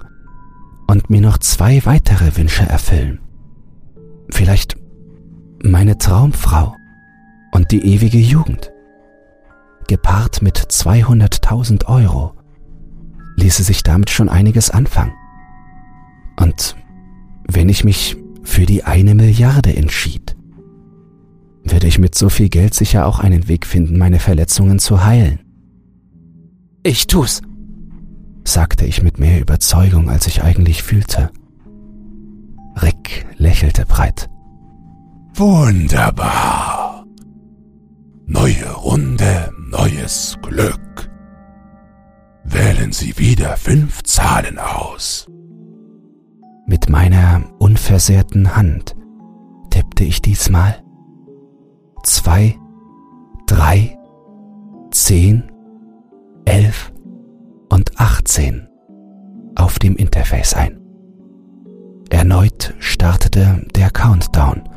und 0.87 1.11
mir 1.11 1.21
noch 1.21 1.39
zwei 1.39 1.85
weitere 1.85 2.37
Wünsche 2.37 2.65
erfüllen. 2.65 3.21
Vielleicht 4.31 4.77
meine 5.63 5.99
Traumfrau 5.99 6.75
und 7.53 7.71
die 7.71 7.85
ewige 7.85 8.19
Jugend. 8.19 8.73
Gepaart 9.87 10.43
mit 10.43 10.59
200.000 10.59 11.87
Euro 11.87 12.35
ließe 13.37 13.63
sich 13.63 13.83
damit 13.83 14.11
schon 14.11 14.29
einiges 14.29 14.71
anfangen. 14.71 15.15
Und 16.39 16.77
wenn 17.51 17.69
ich 17.69 17.85
mich 17.85 18.17
für 18.43 18.67
die 18.67 18.85
eine 18.85 19.15
Milliarde 19.15 19.75
entschied, 19.77 20.37
würde 21.65 21.87
ich 21.87 21.99
mit 21.99 22.15
so 22.15 22.29
viel 22.29 22.49
Geld 22.49 22.75
sicher 22.75 23.07
auch 23.07 23.19
einen 23.21 23.49
Weg 23.49 23.67
finden, 23.67 23.99
meine 23.99 24.21
Verletzungen 24.21 24.79
zu 24.79 25.05
heilen. 25.05 25.41
Ich 26.83 27.07
tu's, 27.07 27.43
sagte 28.45 28.87
ich 28.87 29.03
mit 29.03 29.19
mehr 29.19 29.41
Überzeugung, 29.41 30.09
als 30.09 30.27
ich 30.27 30.43
eigentlich 30.43 30.83
fühlte. 30.83 31.31
Rick 32.81 33.27
lächelte 33.37 33.85
breit. 33.85 34.29
Wunderbar. 35.35 36.48
Neue 38.31 38.71
Runde, 38.75 39.51
neues 39.71 40.37
Glück. 40.43 41.11
Wählen 42.45 42.93
Sie 42.93 43.17
wieder 43.17 43.57
fünf 43.57 44.03
Zahlen 44.03 44.59
aus. 44.59 45.27
Mit 46.67 46.91
meiner 46.91 47.43
unversehrten 47.59 48.55
Hand 48.55 48.95
tippte 49.71 50.05
ich 50.05 50.21
diesmal 50.21 50.83
zwei, 52.03 52.55
drei, 53.47 53.97
zehn, 54.91 55.51
elf 56.45 56.93
und 57.71 57.99
achtzehn 57.99 58.69
auf 59.57 59.79
dem 59.79 59.97
Interface 59.97 60.53
ein. 60.53 60.79
Erneut 62.11 62.75
startete 62.79 63.65
der 63.75 63.89
Countdown 63.89 64.69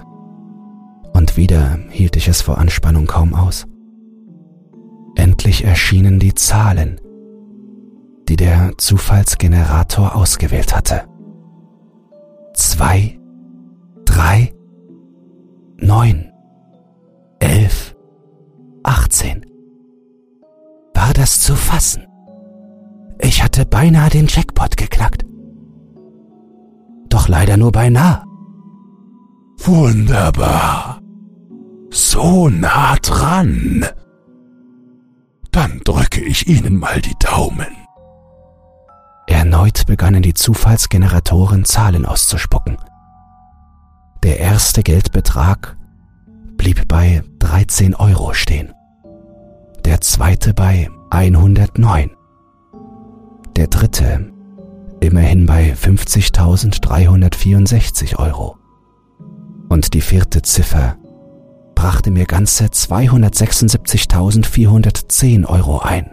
und 1.21 1.38
wieder 1.38 1.77
hielt 1.91 2.15
ich 2.15 2.27
es 2.27 2.41
vor 2.41 2.57
Anspannung 2.57 3.05
kaum 3.05 3.36
aus. 3.36 3.67
Endlich 5.15 5.63
erschienen 5.63 6.17
die 6.17 6.34
Zahlen, 6.34 6.99
die 8.27 8.38
der 8.38 8.71
Zufallsgenerator 8.79 10.15
ausgewählt 10.15 10.75
hatte. 10.75 11.03
Zwei, 12.55 13.19
drei, 14.03 14.51
neun, 15.77 16.31
elf, 17.38 17.95
achtzehn. 18.81 19.45
War 20.95 21.13
das 21.13 21.39
zu 21.41 21.55
fassen? 21.55 22.07
Ich 23.19 23.43
hatte 23.43 23.67
beinahe 23.67 24.10
den 24.10 24.25
Jackpot 24.25 24.75
geknackt. 24.75 25.23
Doch 27.10 27.27
leider 27.27 27.57
nur 27.57 27.71
beinahe. 27.71 28.23
Wunderbar. 29.60 30.90
So 31.91 32.49
nah 32.49 32.95
dran. 32.95 33.86
Dann 35.51 35.82
drücke 35.84 36.21
ich 36.21 36.47
Ihnen 36.47 36.80
mal 36.80 37.01
die 37.01 37.17
Daumen. 37.19 37.67
Erneut 39.27 39.86
begannen 39.86 40.21
die 40.21 40.34
Zufallsgeneratoren 40.34 41.65
Zahlen 41.65 42.06
auszuspucken. 42.06 42.77
Der 44.23 44.39
erste 44.39 44.84
Geldbetrag 44.84 45.75
blieb 46.56 46.88
bei 46.88 47.23
13 47.39 47.93
Euro 47.95 48.34
stehen. 48.34 48.71
Der 49.84 49.99
zweite 49.99 50.54
bei 50.54 50.89
109. 51.10 52.12
Der 53.58 53.67
dritte 53.67 54.32
immerhin 55.01 55.45
bei 55.45 55.73
50.364 55.73 58.17
Euro. 58.17 58.56
Und 59.67 59.93
die 59.93 60.01
vierte 60.01 60.41
Ziffer 60.41 60.95
brachte 61.82 62.12
mir 62.12 62.26
ganze 62.26 62.65
276.410 62.65 65.46
Euro 65.48 65.80
ein. 65.80 66.12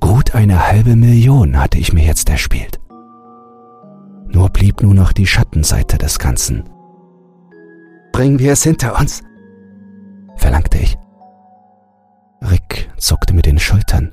Gut 0.00 0.34
eine 0.34 0.68
halbe 0.68 0.96
Million 0.96 1.58
hatte 1.58 1.78
ich 1.78 1.94
mir 1.94 2.04
jetzt 2.04 2.28
erspielt. 2.28 2.78
Nur 4.28 4.50
blieb 4.50 4.82
nur 4.82 4.92
noch 4.92 5.14
die 5.14 5.26
Schattenseite 5.26 5.96
des 5.96 6.18
Ganzen. 6.18 6.68
Bringen 8.12 8.38
wir 8.38 8.52
es 8.52 8.62
hinter 8.62 9.00
uns, 9.00 9.22
verlangte 10.36 10.76
ich. 10.76 10.98
Rick 12.42 12.90
zuckte 12.98 13.32
mit 13.32 13.46
den 13.46 13.58
Schultern 13.58 14.12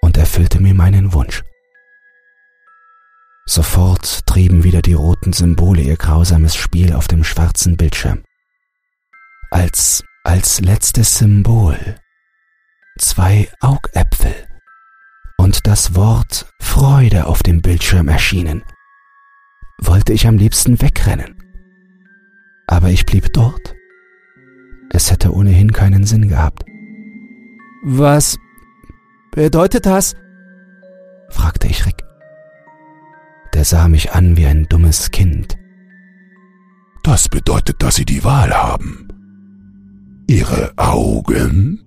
und 0.00 0.16
erfüllte 0.16 0.58
mir 0.58 0.72
meinen 0.72 1.12
Wunsch. 1.12 1.44
Sofort 3.44 4.24
trieben 4.24 4.64
wieder 4.64 4.80
die 4.80 4.94
roten 4.94 5.34
Symbole 5.34 5.82
ihr 5.82 5.98
grausames 5.98 6.56
Spiel 6.56 6.94
auf 6.94 7.08
dem 7.08 7.24
schwarzen 7.24 7.76
Bildschirm 7.76 8.22
als, 9.54 10.02
als 10.24 10.60
letztes 10.60 11.18
Symbol 11.18 11.78
zwei 12.98 13.48
Augäpfel 13.60 14.34
und 15.38 15.66
das 15.68 15.94
Wort 15.94 16.50
Freude 16.60 17.26
auf 17.26 17.44
dem 17.44 17.62
Bildschirm 17.62 18.08
erschienen, 18.08 18.64
wollte 19.80 20.12
ich 20.12 20.26
am 20.26 20.38
liebsten 20.38 20.82
wegrennen. 20.82 21.36
Aber 22.66 22.88
ich 22.88 23.06
blieb 23.06 23.32
dort. 23.32 23.74
Es 24.90 25.12
hätte 25.12 25.32
ohnehin 25.32 25.72
keinen 25.72 26.04
Sinn 26.04 26.28
gehabt. 26.28 26.64
Was 27.84 28.36
bedeutet 29.30 29.86
das? 29.86 30.16
fragte 31.28 31.68
ich 31.68 31.86
Rick. 31.86 32.02
Der 33.54 33.64
sah 33.64 33.86
mich 33.86 34.12
an 34.12 34.36
wie 34.36 34.46
ein 34.46 34.64
dummes 34.64 35.12
Kind. 35.12 35.56
Das 37.04 37.28
bedeutet, 37.28 37.80
dass 37.82 37.94
Sie 37.96 38.04
die 38.04 38.24
Wahl 38.24 38.52
haben. 38.52 39.04
Ihre 40.26 40.72
Augen 40.76 41.84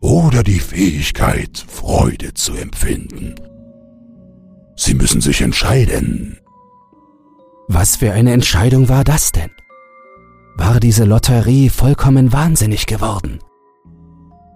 oder 0.00 0.42
die 0.42 0.60
Fähigkeit, 0.60 1.64
Freude 1.66 2.34
zu 2.34 2.54
empfinden. 2.54 3.34
Sie 4.76 4.94
müssen 4.94 5.20
sich 5.20 5.42
entscheiden. 5.42 6.38
Was 7.68 7.96
für 7.96 8.12
eine 8.12 8.32
Entscheidung 8.32 8.88
war 8.88 9.04
das 9.04 9.32
denn? 9.32 9.50
War 10.56 10.80
diese 10.80 11.04
Lotterie 11.04 11.68
vollkommen 11.68 12.32
wahnsinnig 12.32 12.86
geworden? 12.86 13.38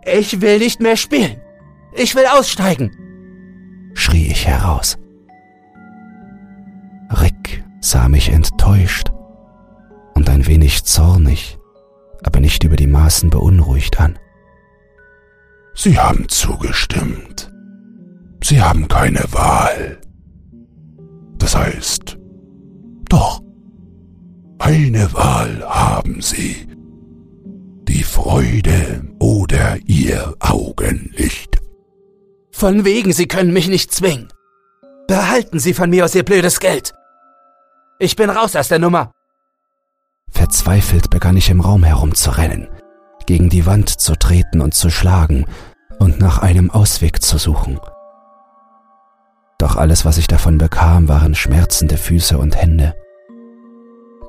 Ich 0.04 0.40
will 0.40 0.58
nicht 0.58 0.80
mehr 0.80 0.96
spielen. 0.96 1.40
Ich 1.94 2.14
will 2.14 2.26
aussteigen, 2.26 2.90
schrie 3.94 4.26
ich 4.26 4.46
heraus. 4.46 4.98
Rick 7.10 7.64
sah 7.80 8.08
mich 8.08 8.28
enttäuscht 8.28 9.10
und 10.14 10.28
ein 10.28 10.46
wenig 10.46 10.84
zornig 10.84 11.58
aber 12.22 12.40
nicht 12.40 12.64
über 12.64 12.76
die 12.76 12.86
Maßen 12.86 13.30
beunruhigt 13.30 14.00
an. 14.00 14.18
Sie 15.74 15.98
haben 15.98 16.28
zugestimmt. 16.28 17.52
Sie 18.42 18.62
haben 18.62 18.88
keine 18.88 19.24
Wahl. 19.32 19.98
Das 21.38 21.54
heißt, 21.56 22.18
doch, 23.08 23.40
eine 24.58 25.12
Wahl 25.12 25.62
haben 25.64 26.20
Sie. 26.20 26.66
Die 27.88 28.02
Freude 28.02 29.02
oder 29.18 29.76
Ihr 29.86 30.34
Augenlicht. 30.40 31.60
Von 32.50 32.84
wegen, 32.84 33.12
Sie 33.12 33.28
können 33.28 33.52
mich 33.52 33.68
nicht 33.68 33.92
zwingen. 33.92 34.28
Behalten 35.06 35.58
Sie 35.58 35.74
von 35.74 35.90
mir 35.90 36.04
aus 36.04 36.14
Ihr 36.14 36.24
blödes 36.24 36.58
Geld. 36.58 36.94
Ich 37.98 38.16
bin 38.16 38.30
raus 38.30 38.56
aus 38.56 38.68
der 38.68 38.78
Nummer. 38.78 39.12
Verzweifelt 40.30 41.10
begann 41.10 41.36
ich 41.36 41.50
im 41.50 41.60
Raum 41.60 41.84
herumzurennen, 41.84 42.68
gegen 43.26 43.48
die 43.48 43.66
Wand 43.66 43.88
zu 43.88 44.16
treten 44.16 44.60
und 44.60 44.74
zu 44.74 44.90
schlagen 44.90 45.46
und 45.98 46.20
nach 46.20 46.38
einem 46.38 46.70
Ausweg 46.70 47.22
zu 47.22 47.38
suchen. 47.38 47.80
Doch 49.58 49.76
alles, 49.76 50.04
was 50.04 50.18
ich 50.18 50.26
davon 50.26 50.58
bekam, 50.58 51.08
waren 51.08 51.34
schmerzende 51.34 51.96
Füße 51.96 52.36
und 52.36 52.56
Hände. 52.56 52.94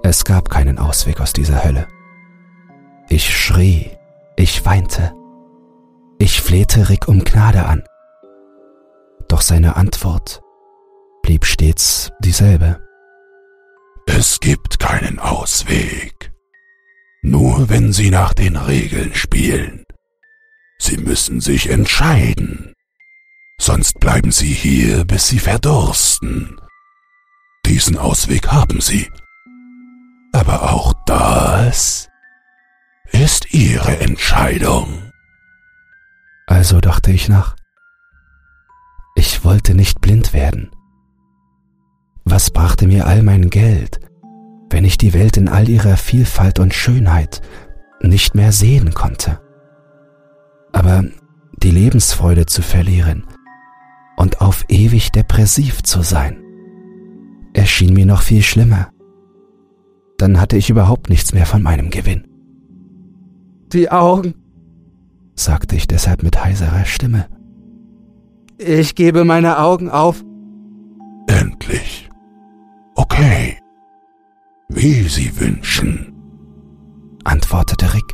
Es 0.03 0.23
gab 0.23 0.49
keinen 0.49 0.79
Ausweg 0.79 1.19
aus 1.19 1.33
dieser 1.33 1.63
Hölle. 1.63 1.87
Ich 3.09 3.37
schrie, 3.37 3.91
ich 4.37 4.65
weinte, 4.65 5.13
ich 6.19 6.41
flehte 6.41 6.89
Rick 6.89 7.07
um 7.07 7.23
Gnade 7.23 7.65
an. 7.65 7.83
Doch 9.27 9.41
seine 9.41 9.75
Antwort 9.75 10.41
blieb 11.21 11.45
stets 11.45 12.11
dieselbe. 12.21 12.86
Es 14.07 14.39
gibt 14.39 14.79
keinen 14.79 15.19
Ausweg. 15.19 16.31
Nur 17.21 17.69
wenn 17.69 17.93
Sie 17.93 18.09
nach 18.09 18.33
den 18.33 18.55
Regeln 18.55 19.13
spielen. 19.13 19.83
Sie 20.79 20.97
müssen 20.97 21.41
sich 21.41 21.69
entscheiden. 21.69 22.73
Sonst 23.59 23.99
bleiben 23.99 24.31
Sie 24.31 24.53
hier, 24.53 25.03
bis 25.05 25.27
Sie 25.27 25.39
verdursten. 25.39 26.59
Diesen 27.65 27.97
Ausweg 27.97 28.47
haben 28.47 28.79
Sie. 28.81 29.11
Aber 30.31 30.71
auch 30.71 30.93
das 31.05 32.07
ist 33.11 33.53
Ihre 33.53 33.99
Entscheidung. 33.99 35.11
Also 36.45 36.79
dachte 36.79 37.11
ich 37.11 37.27
nach. 37.27 37.55
Ich 39.15 39.43
wollte 39.43 39.73
nicht 39.73 39.99
blind 39.99 40.31
werden. 40.31 40.71
Was 42.29 42.51
brachte 42.51 42.87
mir 42.87 43.07
all 43.07 43.23
mein 43.23 43.49
Geld, 43.49 44.01
wenn 44.69 44.83
ich 44.83 44.97
die 44.97 45.13
Welt 45.13 45.37
in 45.37 45.47
all 45.47 45.69
ihrer 45.69 45.95
Vielfalt 45.95 46.59
und 46.59 46.73
Schönheit 46.73 47.41
nicht 48.01 48.35
mehr 48.35 48.51
sehen 48.51 48.93
konnte? 48.93 49.39
Aber 50.73 51.05
die 51.63 51.71
Lebensfreude 51.71 52.45
zu 52.45 52.61
verlieren 52.61 53.23
und 54.17 54.41
auf 54.41 54.65
ewig 54.67 55.13
depressiv 55.13 55.83
zu 55.83 56.01
sein, 56.01 56.43
erschien 57.53 57.93
mir 57.93 58.05
noch 58.05 58.23
viel 58.23 58.43
schlimmer. 58.43 58.89
Dann 60.17 60.41
hatte 60.41 60.57
ich 60.57 60.69
überhaupt 60.69 61.09
nichts 61.09 61.33
mehr 61.33 61.45
von 61.45 61.63
meinem 61.63 61.91
Gewinn. 61.91 62.27
Die 63.71 63.89
Augen, 63.89 64.33
sagte 65.33 65.77
ich 65.77 65.87
deshalb 65.87 66.23
mit 66.23 66.43
heiserer 66.43 66.83
Stimme. 66.83 67.27
Ich 68.57 68.95
gebe 68.95 69.23
meine 69.23 69.59
Augen 69.59 69.89
auf. 69.89 70.25
Endlich. 71.27 72.06
Okay. 73.17 73.57
Wie 74.69 75.01
Sie 75.09 75.39
wünschen, 75.39 76.13
antwortete 77.23 77.91
Rick. 77.91 78.13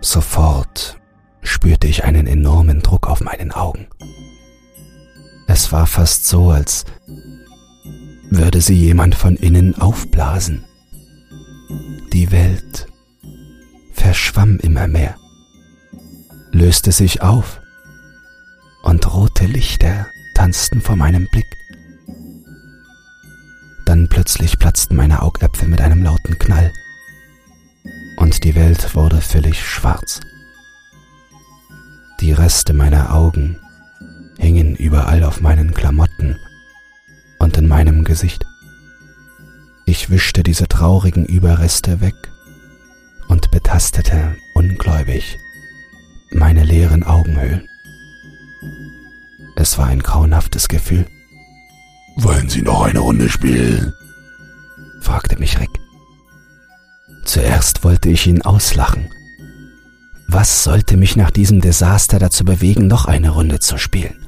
Sofort 0.00 0.98
spürte 1.42 1.86
ich 1.86 2.04
einen 2.04 2.26
enormen 2.26 2.80
Druck 2.80 3.06
auf 3.06 3.20
meinen 3.20 3.52
Augen. 3.52 3.88
Es 5.48 5.70
war 5.70 5.86
fast 5.86 6.26
so, 6.26 6.50
als 6.50 6.86
würde 8.30 8.62
sie 8.62 8.76
jemand 8.76 9.14
von 9.14 9.36
innen 9.36 9.74
aufblasen. 9.78 10.64
Die 12.14 12.32
Welt 12.32 12.86
verschwamm 13.92 14.58
immer 14.62 14.88
mehr, 14.88 15.14
löste 16.52 16.90
sich 16.90 17.20
auf 17.20 17.60
und 18.82 19.12
rote 19.12 19.44
Lichter 19.44 20.06
tanzten 20.36 20.80
vor 20.80 20.96
meinem 20.96 21.26
Blick. 21.30 21.46
Dann 23.86 24.08
plötzlich 24.08 24.58
platzten 24.58 24.96
meine 24.96 25.22
Augäpfel 25.22 25.68
mit 25.68 25.80
einem 25.80 26.02
lauten 26.02 26.38
Knall 26.38 26.72
und 28.16 28.44
die 28.44 28.54
Welt 28.54 28.94
wurde 28.94 29.20
völlig 29.20 29.64
schwarz. 29.64 30.20
Die 32.20 32.32
Reste 32.32 32.74
meiner 32.74 33.14
Augen 33.14 33.58
hingen 34.38 34.74
überall 34.74 35.22
auf 35.22 35.40
meinen 35.40 35.72
Klamotten 35.72 36.36
und 37.38 37.56
in 37.56 37.68
meinem 37.68 38.04
Gesicht. 38.04 38.44
Ich 39.84 40.10
wischte 40.10 40.42
diese 40.42 40.66
traurigen 40.66 41.24
Überreste 41.24 42.00
weg 42.00 42.16
und 43.28 43.50
betastete 43.50 44.36
ungläubig 44.54 45.38
meine 46.32 46.64
leeren 46.64 47.04
Augenhöhlen. 47.04 47.68
Es 49.54 49.78
war 49.78 49.86
ein 49.86 50.02
grauenhaftes 50.02 50.68
Gefühl. 50.68 51.06
Wollen 52.16 52.48
Sie 52.48 52.62
noch 52.62 52.82
eine 52.82 53.00
Runde 53.00 53.28
spielen? 53.28 53.92
fragte 55.02 55.38
mich 55.38 55.60
Rick. 55.60 55.70
Zuerst 57.24 57.84
wollte 57.84 58.08
ich 58.08 58.26
ihn 58.26 58.42
auslachen. 58.42 59.10
Was 60.26 60.64
sollte 60.64 60.96
mich 60.96 61.16
nach 61.16 61.30
diesem 61.30 61.60
Desaster 61.60 62.18
dazu 62.18 62.44
bewegen, 62.44 62.86
noch 62.86 63.04
eine 63.04 63.30
Runde 63.30 63.60
zu 63.60 63.78
spielen? 63.78 64.26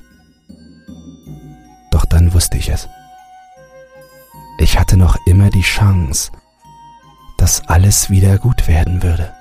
Doch 1.91 2.05
dann 2.05 2.35
wusste 2.35 2.59
ich 2.59 2.69
es. 2.69 2.89
Ich 4.61 4.79
hatte 4.79 4.97
noch 4.97 5.17
immer 5.27 5.51
die 5.51 5.63
Chance, 5.63 6.31
dass 7.39 7.67
alles 7.69 8.11
wieder 8.11 8.39
gut 8.39 8.69
werden 8.69 9.03
würde. 9.03 9.33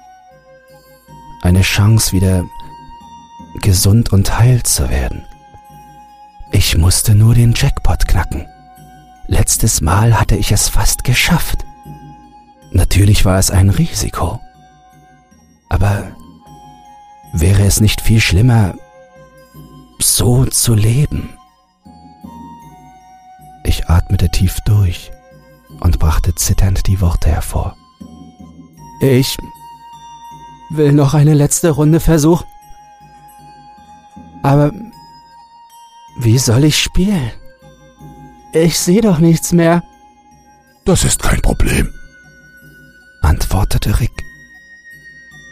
Eine 1.41 1.62
Chance, 1.62 2.13
wieder 2.13 2.45
gesund 3.62 4.13
und 4.13 4.39
heil 4.39 4.63
zu 4.63 4.89
werden. 4.89 5.25
Ich 6.51 6.77
musste 6.77 7.15
nur 7.15 7.36
den 7.36 7.53
Jackpot 7.53 8.07
knacken. 8.07 8.45
Letztes 9.27 9.81
Mal 9.81 10.19
hatte 10.19 10.36
ich 10.36 10.51
es 10.51 10.69
fast 10.69 11.03
geschafft. 11.03 11.65
Natürlich 12.71 13.25
war 13.25 13.38
es 13.38 13.51
ein 13.51 13.69
Risiko. 13.69 14.39
Aber 15.69 16.12
wäre 17.33 17.63
es 17.63 17.81
nicht 17.81 18.01
viel 18.01 18.21
schlimmer, 18.21 18.75
so 19.99 20.45
zu 20.45 20.73
leben? 20.73 21.29
Ich 23.63 23.89
atmete 23.89 24.29
tief 24.29 24.57
durch 24.65 25.12
und 25.81 25.99
brachte 25.99 26.33
zitternd 26.36 26.88
die 26.88 27.01
Worte 27.01 27.29
hervor. 27.29 27.75
Ich 29.01 29.38
will 30.69 30.93
noch 30.93 31.13
eine 31.13 31.33
letzte 31.33 31.71
Runde 31.71 31.99
versuchen. 31.99 32.45
Aber 34.43 34.71
wie 36.38 36.41
soll 36.41 36.65
ich 36.65 36.78
spielen? 36.78 37.32
Ich 38.54 38.78
sehe 38.78 39.02
doch 39.02 39.17
nichts 39.17 39.54
mehr. 39.54 39.82
Das 40.86 41.04
ist 41.04 41.23
kein 41.23 41.41
Problem, 41.41 41.91
antwortete 43.23 44.00
Rick. 44.00 44.23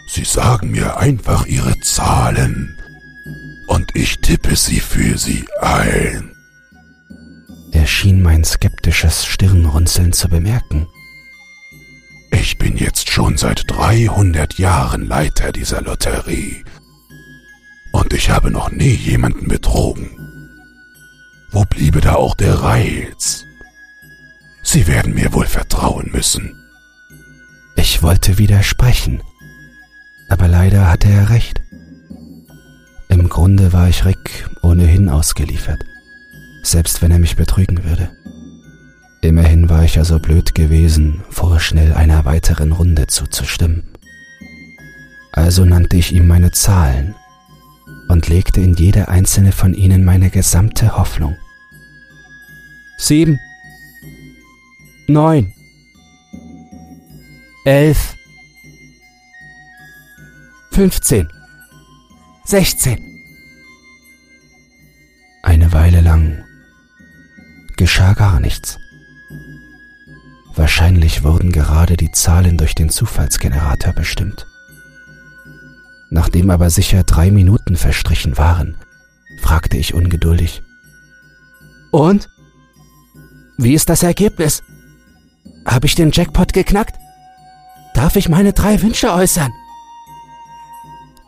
Sie 0.07 0.23
sagen 0.23 0.69
mir 0.69 0.97
einfach 0.97 1.47
Ihre 1.47 1.79
Zahlen 1.79 2.77
und 3.65 3.95
ich 3.95 4.19
tippe 4.21 4.55
sie 4.55 4.79
für 4.79 5.17
Sie 5.17 5.47
ein. 5.59 6.35
Er 7.71 7.87
schien 7.87 8.21
mein 8.21 8.43
skeptisches 8.43 9.25
Stirnrunzeln 9.25 10.13
zu 10.13 10.29
bemerken. 10.29 10.85
Ich 12.29 12.59
bin 12.59 12.77
jetzt 12.77 13.09
schon 13.09 13.37
seit 13.39 13.63
300 13.71 14.59
Jahren 14.59 15.07
Leiter 15.07 15.51
dieser 15.51 15.81
Lotterie. 15.81 16.63
Und 17.91 18.13
ich 18.13 18.29
habe 18.29 18.51
noch 18.51 18.69
nie 18.69 18.93
jemanden 18.93 19.47
betrogen. 19.47 20.24
Wo 21.55 21.65
bliebe 21.65 22.01
da 22.01 22.13
auch 22.13 22.35
der 22.35 22.53
Reiz? 22.53 23.45
Sie 24.61 24.85
werden 24.85 25.15
mir 25.15 25.33
wohl 25.33 25.47
vertrauen 25.47 26.11
müssen. 26.13 26.55
Ich 27.75 28.03
wollte 28.03 28.37
widersprechen, 28.37 29.21
aber 30.29 30.47
leider 30.47 30.87
hatte 30.87 31.09
er 31.09 31.31
recht. 31.31 31.61
Im 33.09 33.29
Grunde 33.29 33.73
war 33.73 33.89
ich 33.89 34.05
Rick 34.05 34.47
ohnehin 34.61 35.09
ausgeliefert 35.09 35.83
selbst 36.65 37.01
wenn 37.01 37.11
er 37.11 37.19
mich 37.19 37.35
betrügen 37.35 37.83
würde. 37.83 38.09
Immerhin 39.21 39.69
war 39.69 39.83
ich 39.83 39.95
ja 39.95 40.03
so 40.03 40.19
blöd 40.19 40.53
gewesen, 40.55 41.23
vorschnell 41.29 41.93
einer 41.93 42.25
weiteren 42.25 42.71
Runde 42.71 43.07
zuzustimmen. 43.07 43.83
Also 45.31 45.65
nannte 45.65 45.97
ich 45.97 46.13
ihm 46.13 46.27
meine 46.27 46.51
Zahlen 46.51 47.15
und 48.07 48.27
legte 48.27 48.61
in 48.61 48.75
jede 48.75 49.07
einzelne 49.07 49.51
von 49.51 49.73
ihnen 49.73 50.03
meine 50.03 50.29
gesamte 50.29 50.97
Hoffnung. 50.97 51.35
Sieben, 52.97 53.39
neun, 55.07 55.53
elf, 57.65 58.15
fünfzehn, 60.71 61.27
sechzehn. 62.45 62.99
Eine 65.43 65.71
Weile 65.73 66.01
lang 66.01 66.43
geschah 67.77 68.13
gar 68.13 68.39
nichts. 68.39 68.79
Wahrscheinlich 70.55 71.23
wurden 71.23 71.51
gerade 71.51 71.97
die 71.97 72.11
Zahlen 72.11 72.57
durch 72.57 72.75
den 72.75 72.89
Zufallsgenerator 72.89 73.93
bestimmt. 73.93 74.47
Nachdem 76.09 76.49
aber 76.49 76.69
sicher 76.69 77.03
drei 77.03 77.29
Minuten 77.29 77.75
verstrichen 77.75 78.37
waren, 78.37 78.77
fragte 79.41 79.75
ich 79.75 79.93
ungeduldig. 79.93 80.63
Und? 81.91 82.29
Wie 83.57 83.73
ist 83.73 83.89
das 83.89 84.03
Ergebnis? 84.03 84.61
Habe 85.65 85.87
ich 85.87 85.95
den 85.95 86.11
Jackpot 86.11 86.53
geknackt? 86.53 86.95
Darf 87.93 88.15
ich 88.17 88.29
meine 88.29 88.53
drei 88.53 88.81
Wünsche 88.81 89.11
äußern? 89.11 89.51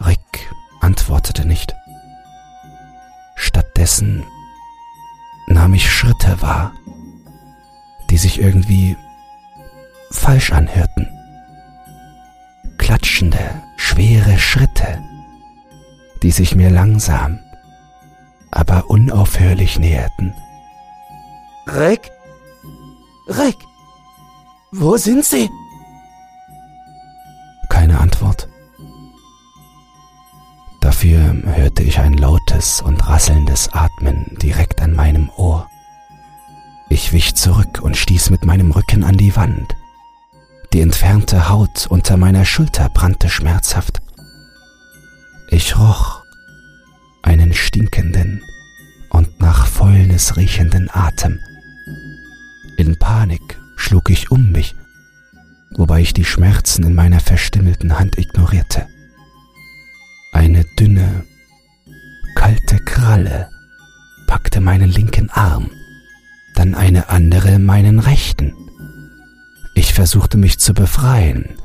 Rick 0.05 0.51
antwortete 0.81 1.45
nicht. 1.45 1.73
Stattdessen 3.35 4.25
nahm 5.47 5.73
ich 5.73 5.89
Schritte 5.89 6.41
wahr, 6.41 6.73
die 8.09 8.17
sich 8.17 8.39
irgendwie 8.39 8.97
falsch 10.11 10.51
anhörten. 10.51 11.07
Klatschende, 12.77 13.63
schwere 13.77 14.37
Schritte, 14.37 15.01
die 16.21 16.31
sich 16.31 16.55
mir 16.55 16.69
langsam, 16.69 17.39
aber 18.51 18.89
unaufhörlich 18.89 19.79
näherten. 19.79 20.33
Rick? 21.67 22.11
Rick? 23.27 23.57
Wo 24.71 24.97
sind 24.97 25.25
Sie? 25.25 25.49
Keine 27.69 27.99
Antwort. 27.99 28.47
Dafür 30.81 31.35
hörte 31.43 31.83
ich 31.83 31.99
ein 31.99 32.13
lautes 32.13 32.81
und 32.81 33.07
rasselndes 33.07 33.73
Atmen 33.73 34.37
direkt 34.41 34.81
an 34.81 34.93
meinem 34.93 35.29
Ohr. 35.35 35.67
Ich 36.89 37.11
wich 37.11 37.35
zurück 37.35 37.81
und 37.81 37.97
stieß 37.97 38.29
mit 38.29 38.45
meinem 38.45 38.71
Rücken 38.71 39.03
an 39.03 39.17
die 39.17 39.35
Wand. 39.35 39.75
Die 40.71 40.79
entfernte 40.79 41.49
Haut 41.49 41.87
unter 41.87 42.15
meiner 42.15 42.45
Schulter 42.45 42.89
brannte 42.89 43.29
schmerzhaft. 43.29 43.99
Ich 45.49 45.77
roch 45.77 46.23
einen 47.23 47.53
stinkenden 47.53 48.41
und 49.09 49.39
nach 49.41 49.67
Fäulnis 49.67 50.37
riechenden 50.37 50.89
Atem. 50.91 51.39
In 52.77 52.97
Panik 52.97 53.59
schlug 53.75 54.11
ich 54.11 54.29
um 54.29 54.51
mich, 54.51 54.75
wobei 55.71 56.01
ich 56.01 56.13
die 56.13 56.25
Schmerzen 56.25 56.83
in 56.83 56.93
meiner 56.93 57.19
verstümmelten 57.19 57.97
Hand 57.97 58.17
ignorierte. 58.19 58.87
Eine 60.31 60.63
dünne, 60.79 61.25
kalte 62.35 62.77
Kralle 62.77 63.49
packte 64.27 64.61
meinen 64.61 64.89
linken 64.89 65.31
Arm, 65.31 65.71
dann 66.53 66.75
eine 66.75 67.09
andere 67.09 67.57
meinen 67.57 67.99
rechten. 67.99 68.53
Ich 69.73 69.93
versuchte 69.93 70.37
mich 70.37 70.59
zu 70.59 70.73
befreien, 70.73 71.57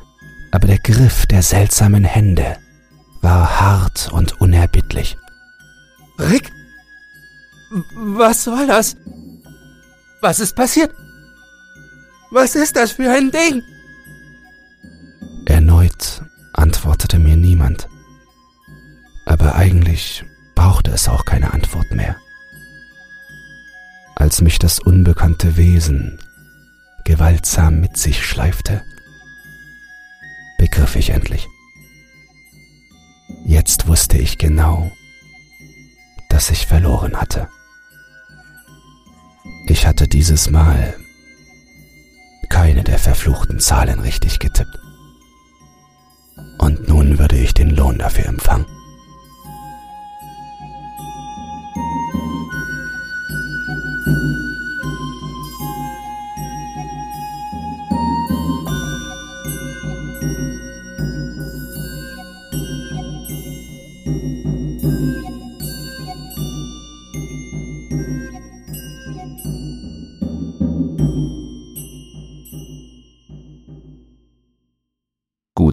aber 0.50 0.66
der 0.66 0.78
Griff 0.78 1.26
der 1.26 1.42
seltsamen 1.42 2.04
Hände 2.04 2.56
war 3.20 3.60
hart 3.60 4.10
und 4.12 4.40
unerbittlich. 4.40 5.18
Rick? 6.18 6.50
Was 7.94 8.44
soll 8.44 8.66
das? 8.66 8.96
Was 10.22 10.40
ist 10.40 10.54
passiert? 10.54 10.94
Was 12.32 12.54
ist 12.54 12.76
das 12.76 12.92
für 12.92 13.10
ein 13.10 13.30
Ding? 13.30 13.62
Erneut 15.46 16.22
antwortete 16.52 17.18
mir 17.18 17.36
niemand 17.36 17.88
aber 19.24 19.54
eigentlich 19.54 20.24
brauchte 20.54 20.90
es 20.90 21.08
auch 21.08 21.24
keine 21.24 21.52
Antwort 21.52 21.90
mehr. 21.90 22.16
Als 24.14 24.40
mich 24.40 24.58
das 24.58 24.78
unbekannte 24.78 25.56
Wesen 25.56 26.18
gewaltsam 27.04 27.80
mit 27.80 27.96
sich 27.96 28.24
schleifte, 28.24 28.84
begriff 30.58 30.96
ich 30.96 31.10
endlich. 31.10 31.48
Jetzt 33.44 33.88
wusste 33.88 34.18
ich 34.18 34.38
genau, 34.38 34.92
dass 36.28 36.50
ich 36.50 36.66
verloren 36.66 37.16
hatte. 37.16 37.48
Ich 39.66 39.86
hatte 39.86 40.06
dieses 40.06 40.50
Mal 40.50 40.94
keine 42.52 42.84
der 42.84 42.98
verfluchten 42.98 43.60
Zahlen 43.60 43.98
richtig 44.00 44.38
getippt. 44.38 44.78
Und 46.58 46.86
nun 46.86 47.18
würde 47.18 47.36
ich 47.36 47.54
den 47.54 47.70
Lohn 47.70 47.96
dafür 47.96 48.26
empfangen. 48.26 48.66